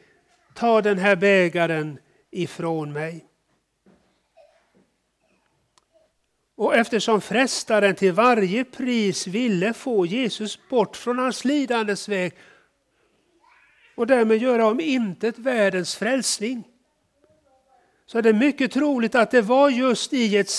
[0.55, 1.98] Ta den här bägaren
[2.30, 3.24] ifrån mig.
[6.57, 12.32] Och eftersom frestaren till varje pris ville få Jesus bort från hans lidandes väg
[13.94, 16.64] och därmed göra om intet världens frälsning
[18.07, 20.50] så är det mycket troligt att det var just i ett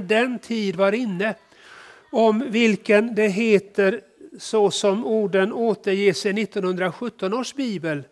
[0.00, 1.34] den tid var inne
[2.12, 4.00] om vilken det heter
[4.38, 8.02] så som orden återges i 1917 års bibel.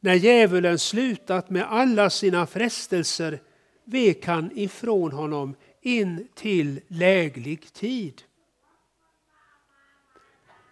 [0.00, 3.40] När djävulen slutat med alla sina frestelser
[3.84, 8.22] vek han ifrån honom in till läglig tid.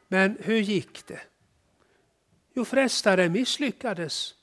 [0.09, 1.21] Men hur gick det?
[2.55, 4.35] Jo, frestaren misslyckades.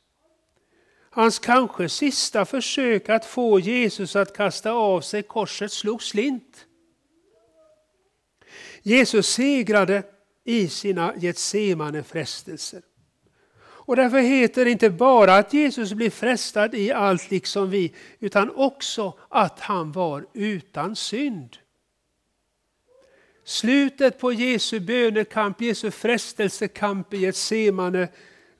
[1.17, 6.65] Hans kanske sista försök att få Jesus att kasta av sig korset slog slint.
[8.81, 10.03] Jesus segrade
[10.43, 12.81] i sina Getsemane frestelser.
[13.59, 18.51] Och därför heter det inte bara att Jesus blev frestad i allt liksom vi, utan
[18.55, 21.57] också att han var utan synd.
[23.43, 28.07] Slutet på Jesu bönekamp, Jesu frestelsekamp i Getsemane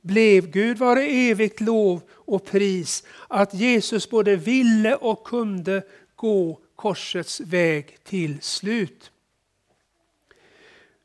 [0.01, 5.83] blev, Gud vare evigt lov och pris, att Jesus både ville och kunde
[6.15, 9.11] gå korsets väg till slut.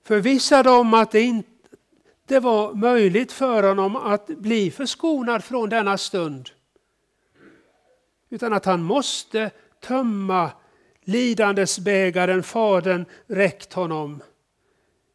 [0.04, 6.50] Förvissad om att det inte var möjligt för honom att bli förskonad från denna stund.
[8.30, 9.50] Utan att han måste
[9.80, 10.50] tömma
[11.04, 14.22] lidandesbägaren Fadern räckt honom.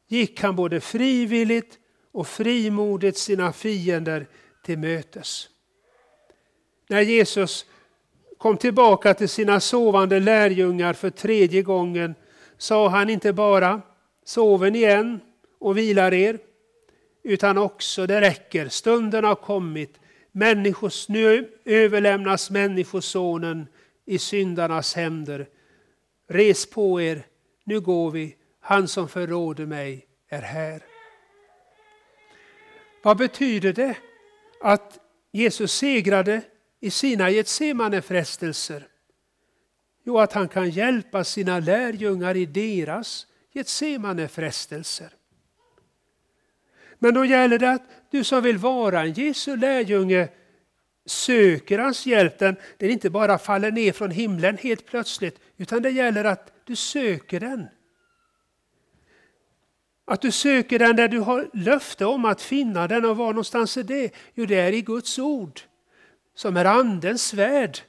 [0.08, 1.80] Gick han både frivilligt
[2.12, 4.28] och frimodigt sina fiender
[4.64, 5.50] till mötes.
[6.88, 7.66] När Jesus
[8.38, 12.16] kom tillbaka till sina sovande lärjungar för tredje gången
[12.58, 13.82] sa han inte bara
[14.26, 15.20] soven igen
[15.60, 16.40] och vilar er
[17.24, 20.00] utan också det räcker, stunden har kommit.
[20.32, 23.68] Människos, nu överlämnas Människosonen
[24.06, 25.48] i syndarnas händer.
[26.30, 27.26] Res på er,
[27.64, 30.84] nu går vi, han som förråder mig är här.
[33.04, 33.98] Vad betyder det
[34.62, 35.00] att
[35.32, 36.42] Jesus segrade
[36.80, 38.88] i sina Getsemane-frestelser?
[40.04, 45.10] Jo, att han kan hjälpa sina lärjungar i deras Getsemane-frestelser.
[47.00, 50.30] Men då gäller det att du som vill vara en Jesu lärjunge
[51.06, 52.40] söker hans hjälp.
[52.40, 56.76] Den, den inte bara faller ner från himlen helt plötsligt, utan det gäller att du
[56.76, 57.68] söker den.
[60.06, 63.78] Att du söker den där du har löfte om att finna den och var någonstans
[63.78, 64.12] är det?
[64.34, 65.62] Jo, det är i Guds ord,
[66.38, 67.80] som är Andens svärd.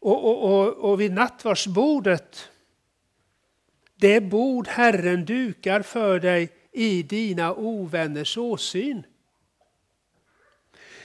[0.00, 2.50] Och, och, och, och vid nattvardsbordet
[3.96, 9.06] det bord Herren dukar för dig i dina ovänners åsyn.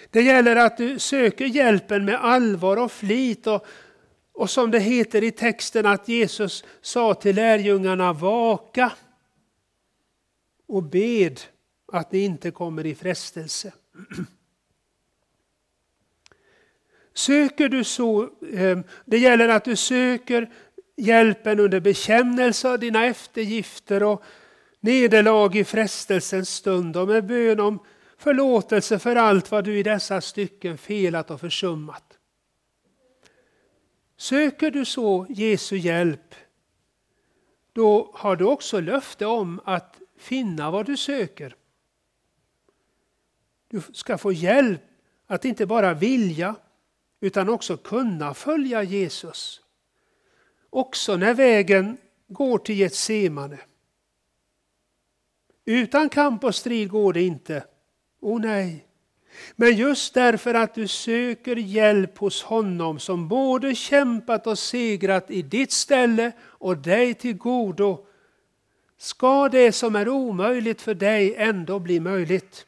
[0.09, 3.65] Det gäller att du söker hjälpen med allvar och flit och,
[4.31, 8.91] och som det heter i texten att Jesus sa till lärjungarna vaka
[10.67, 11.41] och bed
[11.91, 13.73] att ni inte kommer i frestelse.
[17.13, 20.51] Söker du så, eh, det gäller att du söker
[20.97, 24.23] hjälpen under bekännelse av dina eftergifter och
[24.79, 27.79] nederlag i frestelsens stund och med bön om
[28.17, 32.17] förlåtelse för allt vad du i dessa stycken felat och försummat.
[34.17, 36.35] Söker du så Jesu hjälp,
[37.73, 41.55] då har du också löfte om att finna vad du söker.
[43.67, 44.81] Du ska få hjälp
[45.27, 46.55] att inte bara vilja
[47.23, 49.61] utan också kunna följa Jesus
[50.69, 51.97] också när vägen
[52.27, 53.59] går till Getsemane.
[55.65, 57.63] Utan kamp och strid går det inte.
[58.21, 58.85] O oh, nej.
[59.55, 65.41] Men just därför att du söker hjälp hos honom som både kämpat och segrat i
[65.41, 68.05] ditt ställe och dig till godo
[68.97, 72.65] ska det som är omöjligt för dig ändå bli möjligt.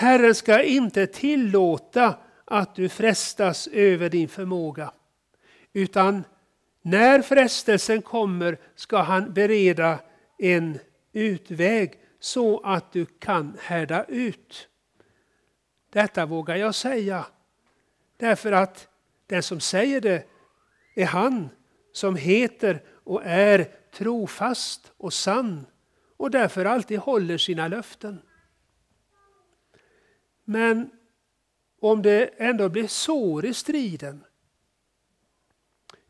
[0.00, 4.92] Herren ska inte tillåta att du frestas över din förmåga.
[5.72, 6.24] Utan
[6.82, 9.98] när frestelsen kommer ska han bereda
[10.38, 10.78] en
[11.12, 14.68] utväg så att du kan härda ut.
[15.92, 17.26] Detta vågar jag säga
[18.16, 18.88] därför att
[19.26, 20.24] den som säger det
[20.94, 21.48] är han
[21.92, 25.66] som heter och är trofast och sann
[26.16, 28.22] och därför alltid håller sina löften.
[30.50, 30.90] Men
[31.80, 34.24] om det ändå blir sår i striden,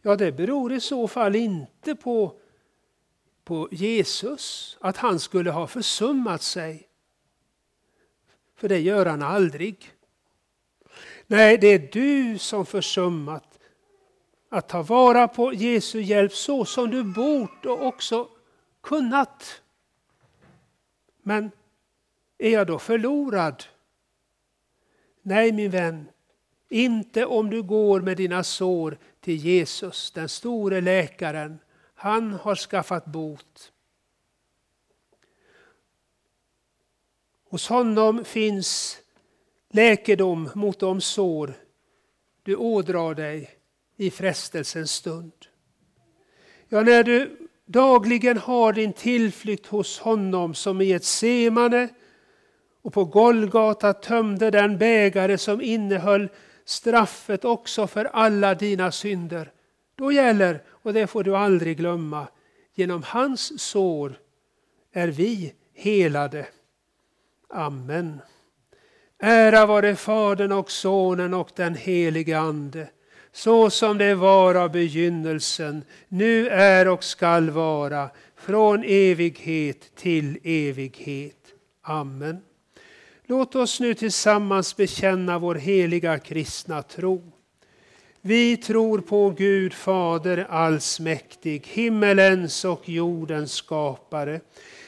[0.02, 2.40] ja det beror i så fall inte på,
[3.44, 6.88] på Jesus, att han skulle ha försummat sig.
[8.56, 9.92] För det gör han aldrig.
[11.26, 13.58] Nej, det är du som försummat
[14.48, 18.28] att ta vara på Jesu hjälp så som du bort och också
[18.80, 19.62] kunnat.
[21.22, 21.50] Men
[22.38, 23.64] är jag då förlorad?
[25.22, 26.08] Nej min vän,
[26.68, 31.58] inte om du går med dina sår till Jesus, den store läkaren.
[31.94, 33.72] Han har skaffat bot.
[37.50, 38.98] Hos honom finns
[39.70, 41.54] läkedom mot de sår
[42.42, 43.50] du ådrar dig
[43.96, 45.32] i frestelsens stund.
[46.68, 51.88] Ja, när du dagligen har din tillflykt hos honom som i ett semane
[52.82, 56.28] och på Golgata tömde den bägare som innehöll
[56.64, 59.52] straffet också för alla dina synder.
[59.94, 62.26] Då gäller, och det får du aldrig glömma,
[62.74, 64.18] genom hans sår
[64.92, 66.46] är vi helade.
[67.48, 68.20] Amen.
[69.18, 72.88] Ära vare Fadern och Sonen och den helige Ande,
[73.32, 81.54] så som det var av begynnelsen, nu är och skall vara, från evighet till evighet.
[81.82, 82.42] Amen.
[83.30, 87.32] Låt oss nu tillsammans bekänna vår heliga kristna tro.
[88.20, 94.40] Vi tror på Gud Fader allsmäktig, himmelens och jordens skapare.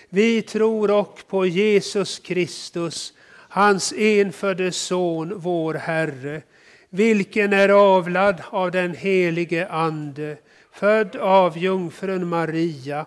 [0.08, 3.12] Vi tror också på Jesus Kristus,
[3.48, 6.42] hans enfödde Son, vår Herre,
[6.90, 10.36] vilken är avlad av den helige Ande,
[10.72, 13.06] född av jungfrun Maria,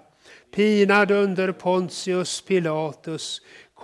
[0.56, 3.42] pinad under Pontius Pilatus,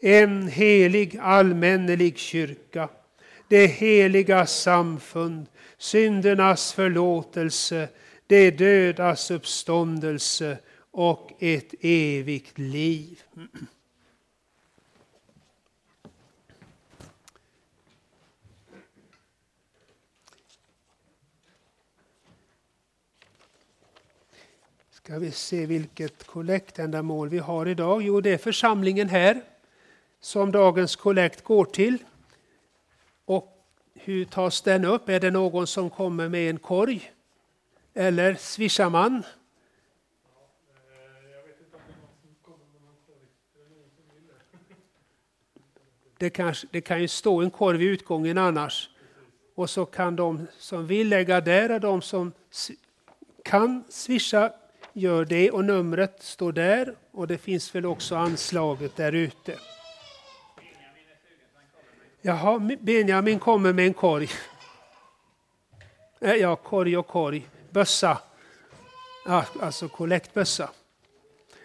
[0.00, 2.88] en helig allmännelig kyrka,
[3.48, 5.46] det heliga samfund,
[5.78, 7.88] syndernas förlåtelse,
[8.26, 10.58] det dödas uppståndelse.
[10.90, 13.22] Och ett evigt liv.
[24.90, 28.02] Ska vi se vilket kollektändamål vi har idag.
[28.02, 29.42] Jo, det är församlingen här
[30.26, 31.98] som dagens kollekt går till.
[33.24, 35.08] Och hur tas den upp?
[35.08, 37.12] Är det någon som kommer med en korg?
[37.94, 39.22] Eller swishar man?
[46.18, 48.90] Det, kanske, det kan ju stå en korg vid utgången annars.
[49.54, 52.32] Och så kan de som vill lägga där och de som
[53.44, 54.52] kan swisha
[54.92, 59.58] gör det och numret står där och det finns väl också anslaget där ute.
[62.26, 64.28] Jaha, Benjamin kommer med en korg.
[66.18, 67.48] Ja, korg och korg.
[67.70, 68.18] Bössa.
[69.26, 70.70] Ja, alltså kollektbössa.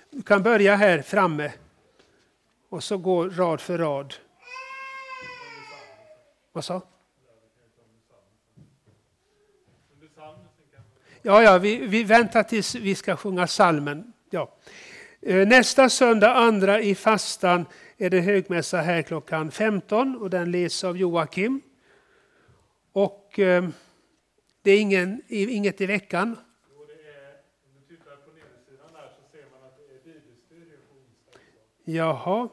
[0.10, 1.52] Du kan börja här framme
[2.70, 4.14] och så gå rad för rad.
[6.52, 6.82] Vad sa?
[11.22, 14.14] Ja, ja, vi, vi väntar tills vi ska sjunga salmen.
[14.30, 14.52] Ja.
[15.22, 17.66] Eh, nästa söndag, andra i fastan,
[18.02, 21.62] är det högmässa här klockan 15 och den leds av Joakim.
[22.92, 23.68] Och eh,
[24.62, 26.38] det är ingen, inget i veckan.
[31.84, 32.50] Jaha.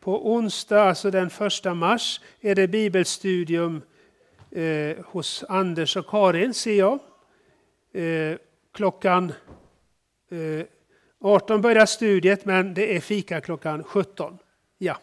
[0.00, 3.82] På onsdag, alltså den första mars, är det bibelstudium
[4.50, 6.98] eh, hos Anders och Karin, ser jag.
[7.92, 8.36] Eh,
[8.72, 9.32] klockan
[10.30, 10.66] eh,
[11.20, 14.38] 18 börjar studiet, men det är fika klockan 17.
[14.84, 14.98] Ja.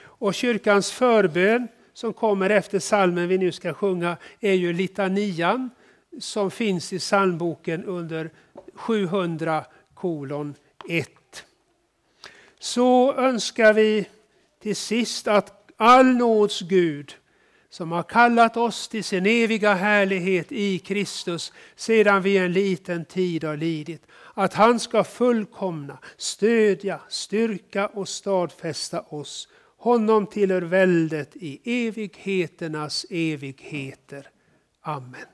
[0.00, 5.70] Och kyrkans förbön som kommer efter salmen vi nu ska sjunga är ju litanian
[6.20, 8.30] som finns i psalmboken under
[8.74, 9.64] 700
[9.94, 10.54] kolon
[10.88, 11.08] 1.
[12.58, 14.08] så önskar vi
[14.60, 17.14] till sist att all nåds Gud
[17.72, 23.44] som har kallat oss till sin eviga härlighet i Kristus sedan vi en liten tid
[23.44, 24.06] har lidit.
[24.34, 29.48] Att han ska fullkomna, stödja, styrka och stadfästa oss.
[29.76, 34.28] Honom tillhör väldet i evigheternas evigheter.
[34.80, 35.26] Amen.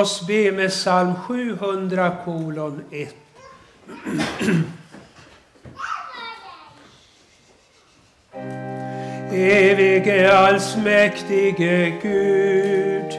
[0.00, 3.14] Oss be med psalm 700 kolon 1.
[9.32, 13.12] Evige allsmäktige Gud.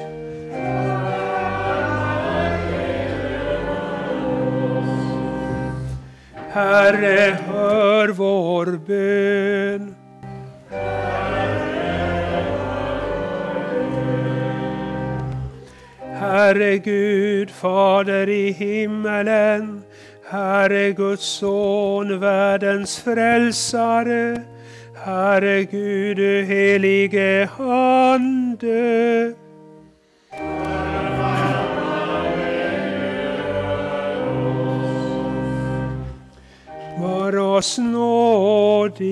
[6.54, 9.96] Herre, hör vår bön.
[10.70, 11.71] Herre
[16.32, 19.84] Herre Gud, Fader i himmelen.
[20.30, 24.42] Herre Guds son, världens frälsare,
[24.96, 29.34] Herre Gud, du helige Ande.
[36.98, 39.08] Var oss nådig.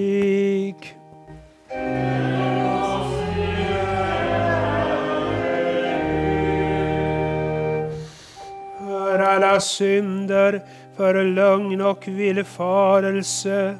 [9.49, 10.61] För synder,
[10.97, 13.77] för lögn och villfarelse,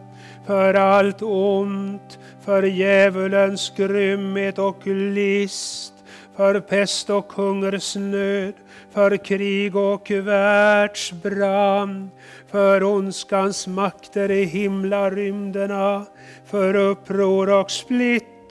[0.47, 5.93] för allt ont, för djävulens grymhet och list,
[6.35, 8.53] för pest och hungersnöd,
[8.93, 12.09] för krig och världsbrand,
[12.51, 16.05] för ondskans makter i himlarymderna,
[16.45, 17.71] för uppror och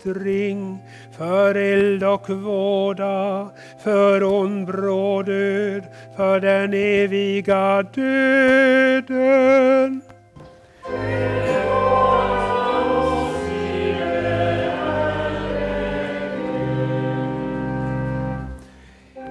[0.07, 0.79] vittring,
[1.19, 3.51] för eld och våda,
[3.85, 5.83] för ond bråd död,
[6.17, 9.13] för den eviga döden.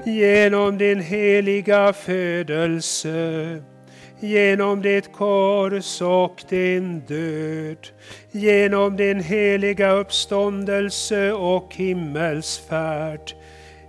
[0.05, 3.61] Genom din heliga födelse,
[4.19, 7.87] genom ditt kors och din död,
[8.31, 13.33] genom din heliga uppståndelse och himmelsfärd,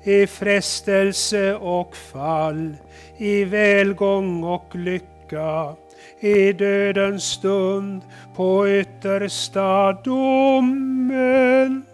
[0.02, 2.76] i frestelse och fall,
[3.16, 5.74] i välgång och lycka,
[6.20, 8.02] i dödens stund,
[8.36, 11.84] på yttersta domen.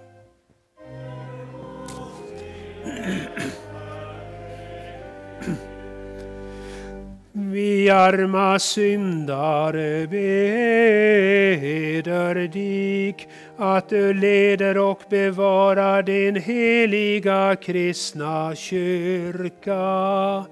[7.37, 11.28] Vi arma syndare beder
[12.35, 13.16] dig
[13.57, 20.45] att du leder och bevarar din heliga kristna kyrka.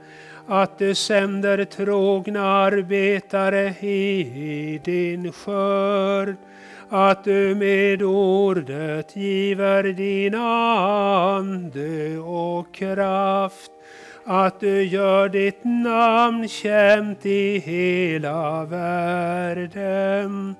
[0.46, 6.36] Att du sänder trogna arbetare i din skörd.
[6.88, 13.72] Att du med ordet giver din ande och kraft
[14.24, 20.54] att du gör ditt namn känt i hela världen.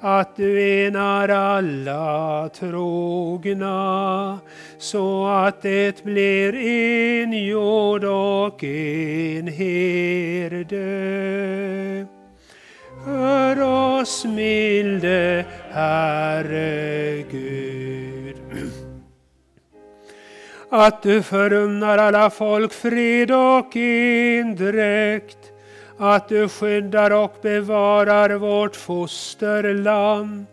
[0.00, 4.38] Att du enar alla trogna
[4.78, 10.78] så att det blir en jord och en herde.
[13.06, 13.62] Hör
[14.00, 18.36] oss milde Herre Gud
[20.70, 25.38] att du förunnar alla folk fred och endräkt,
[25.98, 30.46] att du skyddar och bevarar vårt fosterland,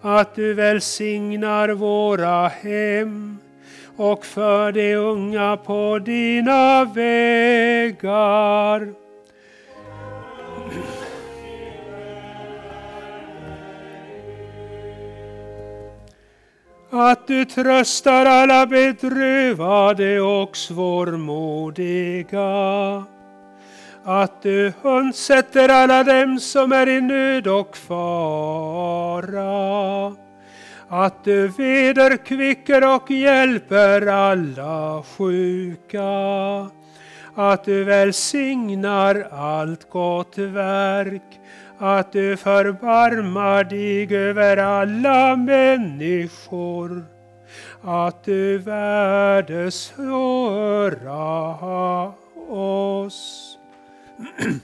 [0.00, 3.38] att du välsignar våra hem
[3.96, 7.82] och för de unga på dina vägar.
[16.92, 22.42] Att du tröstar alla bedrövade och svårmodiga.
[24.04, 29.32] Att du undsätter alla dem som är i nöd och fara.
[30.88, 36.02] Att du vederkvicker och hjälper alla sjuka.
[37.34, 41.40] Att du välsignar allt gott verk
[41.84, 47.04] att du förbarmar dig över alla människor,
[47.82, 51.32] att du värdes höra
[52.48, 53.58] oss.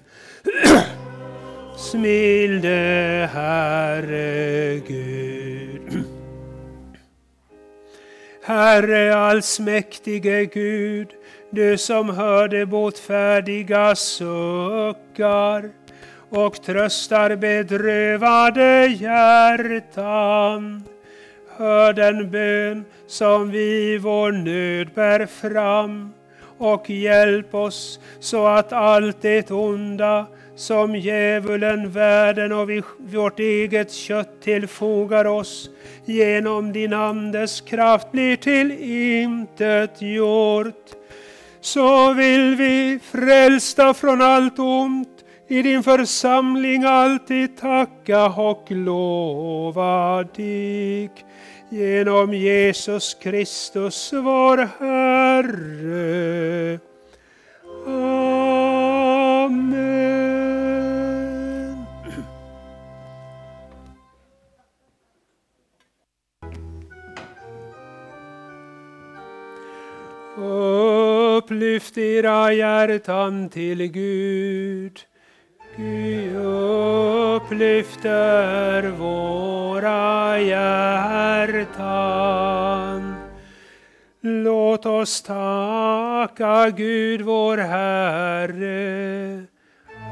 [1.77, 6.05] Smilde Herre Gud.
[8.45, 11.09] Herre allsmäktige Gud,
[11.51, 15.71] du som hörde botfärdiga suckar,
[16.31, 20.83] och tröstar bedrövade hjärtan.
[21.57, 26.13] Hör den bön som vi vår nöd bär fram
[26.59, 30.27] och hjälp oss så att allt det onda
[30.57, 32.69] som djävulen, världen och
[32.99, 35.71] vårt eget kött tillfogar oss
[36.05, 38.71] genom din Andes kraft blir till
[39.23, 40.87] intet gjort.
[41.61, 51.11] Så vill vi frälsta från allt ont i din församling alltid tacka och lova dig
[51.69, 56.79] genom Jesus Kristus vår Herre.
[57.87, 58.69] Amen.
[71.37, 75.01] Upplyft era hjärtan till Gud
[75.79, 76.35] du
[77.37, 81.79] upplyfter våra hjärtan.
[84.21, 89.45] Låt oss tacka Gud vår Herre.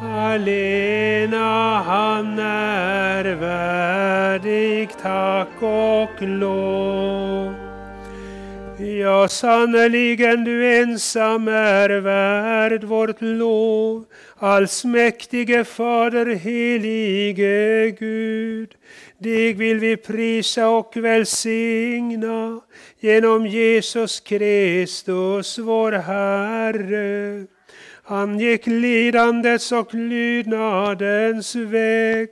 [0.03, 7.55] Alena han är värdig tack och lov.
[8.99, 14.05] Ja, sannerligen du ensam är värd vårt lov.
[14.36, 18.74] Allsmäktige Fader, helige Gud.
[19.18, 22.61] Dig vill vi prisa och välsigna
[23.01, 27.47] genom Jesus Kristus, vår Herre.
[28.03, 32.28] Han gick lidandets och lydnadens väg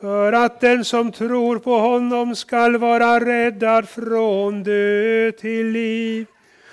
[0.00, 6.26] för att den som tror på honom skall vara räddad från död till liv.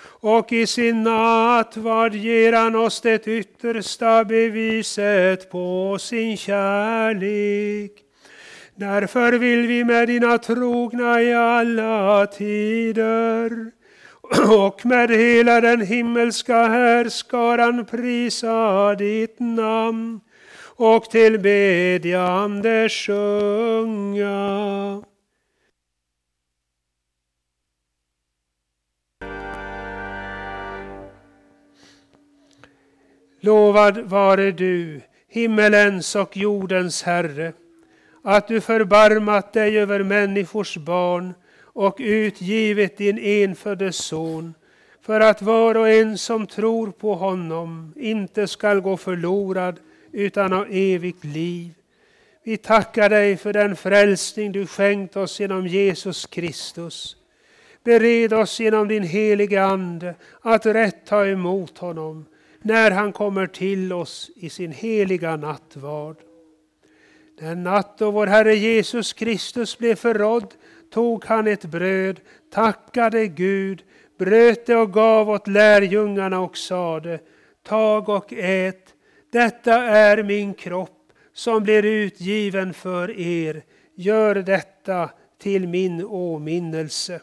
[0.05, 7.91] Och i sin nattvard ger han oss det yttersta beviset på sin kärlek.
[8.75, 13.71] Därför vill vi med dina trogna i alla tider
[14.49, 20.19] och med hela den himmelska härskaran prisa ditt namn
[20.85, 24.33] och till bedjande sjunga.
[33.39, 37.53] Lovad vare du, himmelens och jordens Herre,
[38.23, 44.53] att du förbarmat dig över människors barn och utgivit din enfödde son,
[45.01, 49.79] för att var och en som tror på honom inte skall gå förlorad
[50.13, 51.73] utan av evigt liv.
[52.43, 57.15] Vi tackar dig för den frälsning du skänkt oss genom Jesus Kristus.
[57.83, 62.25] Bered oss genom din helige Ande att rätt ta emot honom
[62.61, 66.17] när han kommer till oss i sin heliga nattvard.
[67.39, 70.53] Den natt då vår Herre Jesus Kristus blev förrådd
[70.89, 72.19] tog han ett bröd,
[72.51, 73.83] tackade Gud,
[74.17, 77.19] bröt det och gav åt lärjungarna och sade
[77.63, 78.82] Tag och ät,
[79.33, 83.63] detta är min kropp som blir utgiven för er.
[83.95, 85.09] Gör detta
[85.41, 87.21] till min åminnelse.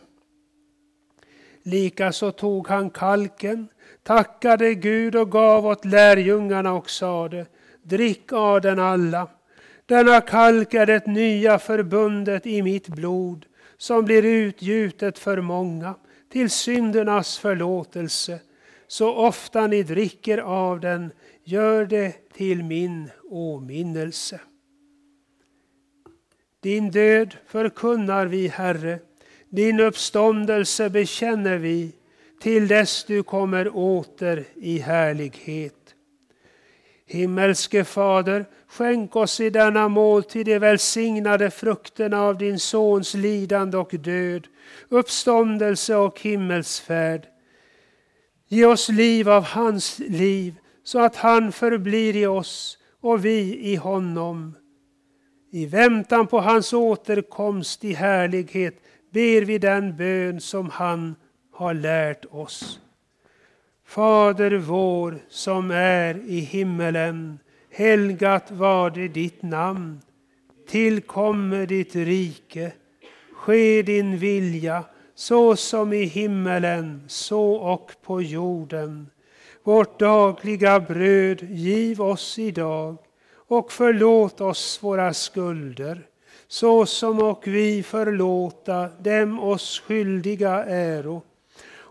[1.63, 3.69] Likaså tog han kalken,
[4.03, 7.47] tackade Gud och gav åt lärjungarna och sade
[7.83, 9.29] Drick av den alla.
[9.87, 13.47] Denna kalk är det nya förbundet i mitt blod
[13.77, 15.95] som blir utgjutet för många
[16.33, 18.41] till syndernas förlåtelse.
[18.89, 21.13] Så ofta ni dricker av den,
[21.51, 24.41] gör det till min åminnelse.
[26.61, 28.99] Din död förkunnar vi, Herre,
[29.49, 31.93] din uppståndelse bekänner vi
[32.43, 35.95] till dess du kommer åter i härlighet.
[37.07, 43.91] Himmelske Fader, skänk oss i denna måltid de välsignade frukterna av din Sons lidande och
[43.91, 44.47] död,
[44.89, 47.27] uppståndelse och himmelsfärd.
[48.49, 50.60] Ge oss liv av hans liv,
[50.91, 54.57] så att han förblir i oss och vi i honom.
[55.51, 58.75] I väntan på hans återkomst i härlighet
[59.13, 61.15] ber vi den bön som han
[61.53, 62.81] har lärt oss.
[63.87, 67.39] Fader vår som är i himmelen.
[67.71, 70.01] Helgat var det ditt namn.
[70.69, 72.73] Tillkommer ditt rike.
[73.33, 74.85] Ske din vilja
[75.15, 79.11] så som i himmelen, så och på jorden.
[79.63, 82.97] Vårt dagliga bröd giv oss idag
[83.33, 86.07] och förlåt oss våra skulder
[86.49, 91.23] så som och vi förlåta dem oss skyldiga äro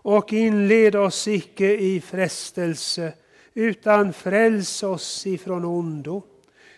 [0.02, 3.12] och inled oss icke i frestelse,
[3.54, 6.22] utan fräls oss ifrån ondo.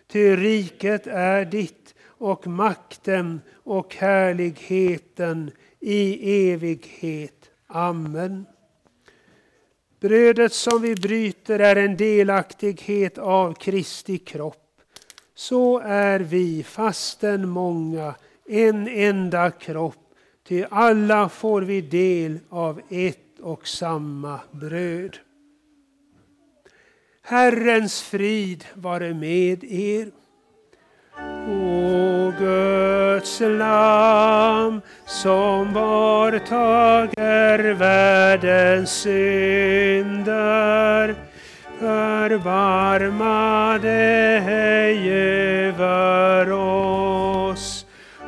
[0.07, 5.51] Ty riket är ditt och makten och härligheten
[5.81, 7.51] i evighet.
[7.67, 8.47] Amen.
[10.03, 14.81] Brödet som vi bryter är en delaktighet av Kristi kropp.
[15.35, 18.15] Så är vi, fastän många,
[18.49, 20.03] en enda kropp
[20.49, 25.17] Ty alla får vi del av ett och samma bröd.
[27.23, 30.11] Herrens frid vare med er.
[31.49, 41.15] O Guds lam som borttager världens synder
[41.79, 47.87] förbarma dig över oss.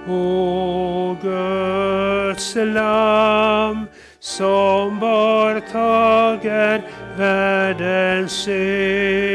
[0.08, 3.86] O Guds lam
[4.20, 6.82] som borttager
[7.16, 9.33] världens synder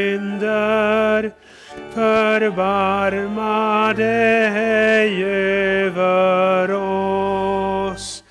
[2.50, 8.24] förbarma dig över oss.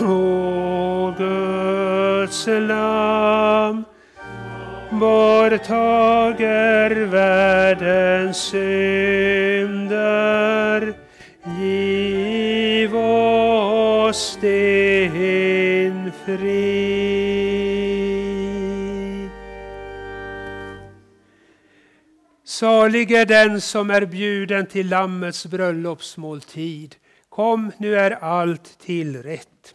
[0.00, 3.84] O Guds lamm.
[4.90, 8.64] borttager världens synder,
[11.60, 17.19] giv oss din frid.
[22.60, 26.96] Salig är den som är bjuden till Lammets bröllopsmåltid.
[27.28, 29.74] Kom, nu är allt tillrätt.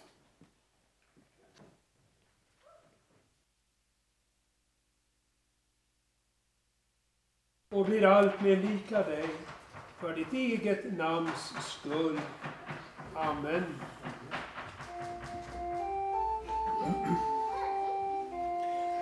[7.72, 9.26] och blir allt mer lika dig
[10.00, 12.20] för ditt eget namns skull.
[13.16, 13.64] Amen.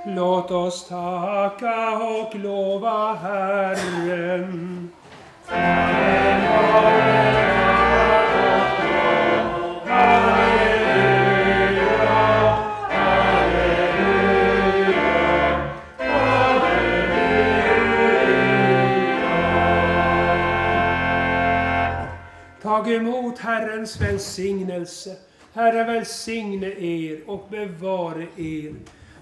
[0.06, 4.90] Låt oss tacka och lova Herren.
[22.62, 25.16] Tag emot Herrens välsignelse.
[25.54, 28.74] Herre välsigne er och bevare er.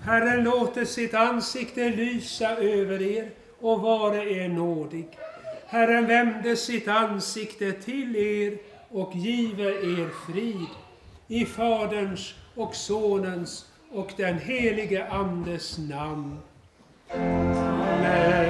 [0.03, 3.29] Herren låter sitt ansikte lysa över er
[3.59, 5.07] och vare er nådig.
[5.67, 8.57] Herren vände sitt ansikte till er
[8.89, 10.67] och give er frid.
[11.27, 16.37] I Faderns och Sonens och den helige Andes namn.
[17.13, 18.40] Amen,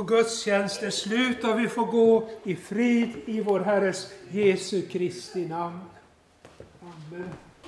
[0.00, 5.46] vår gudstjänst är slut och vi får gå i frid i vår Herres Jesu Kristi
[5.46, 5.80] namn.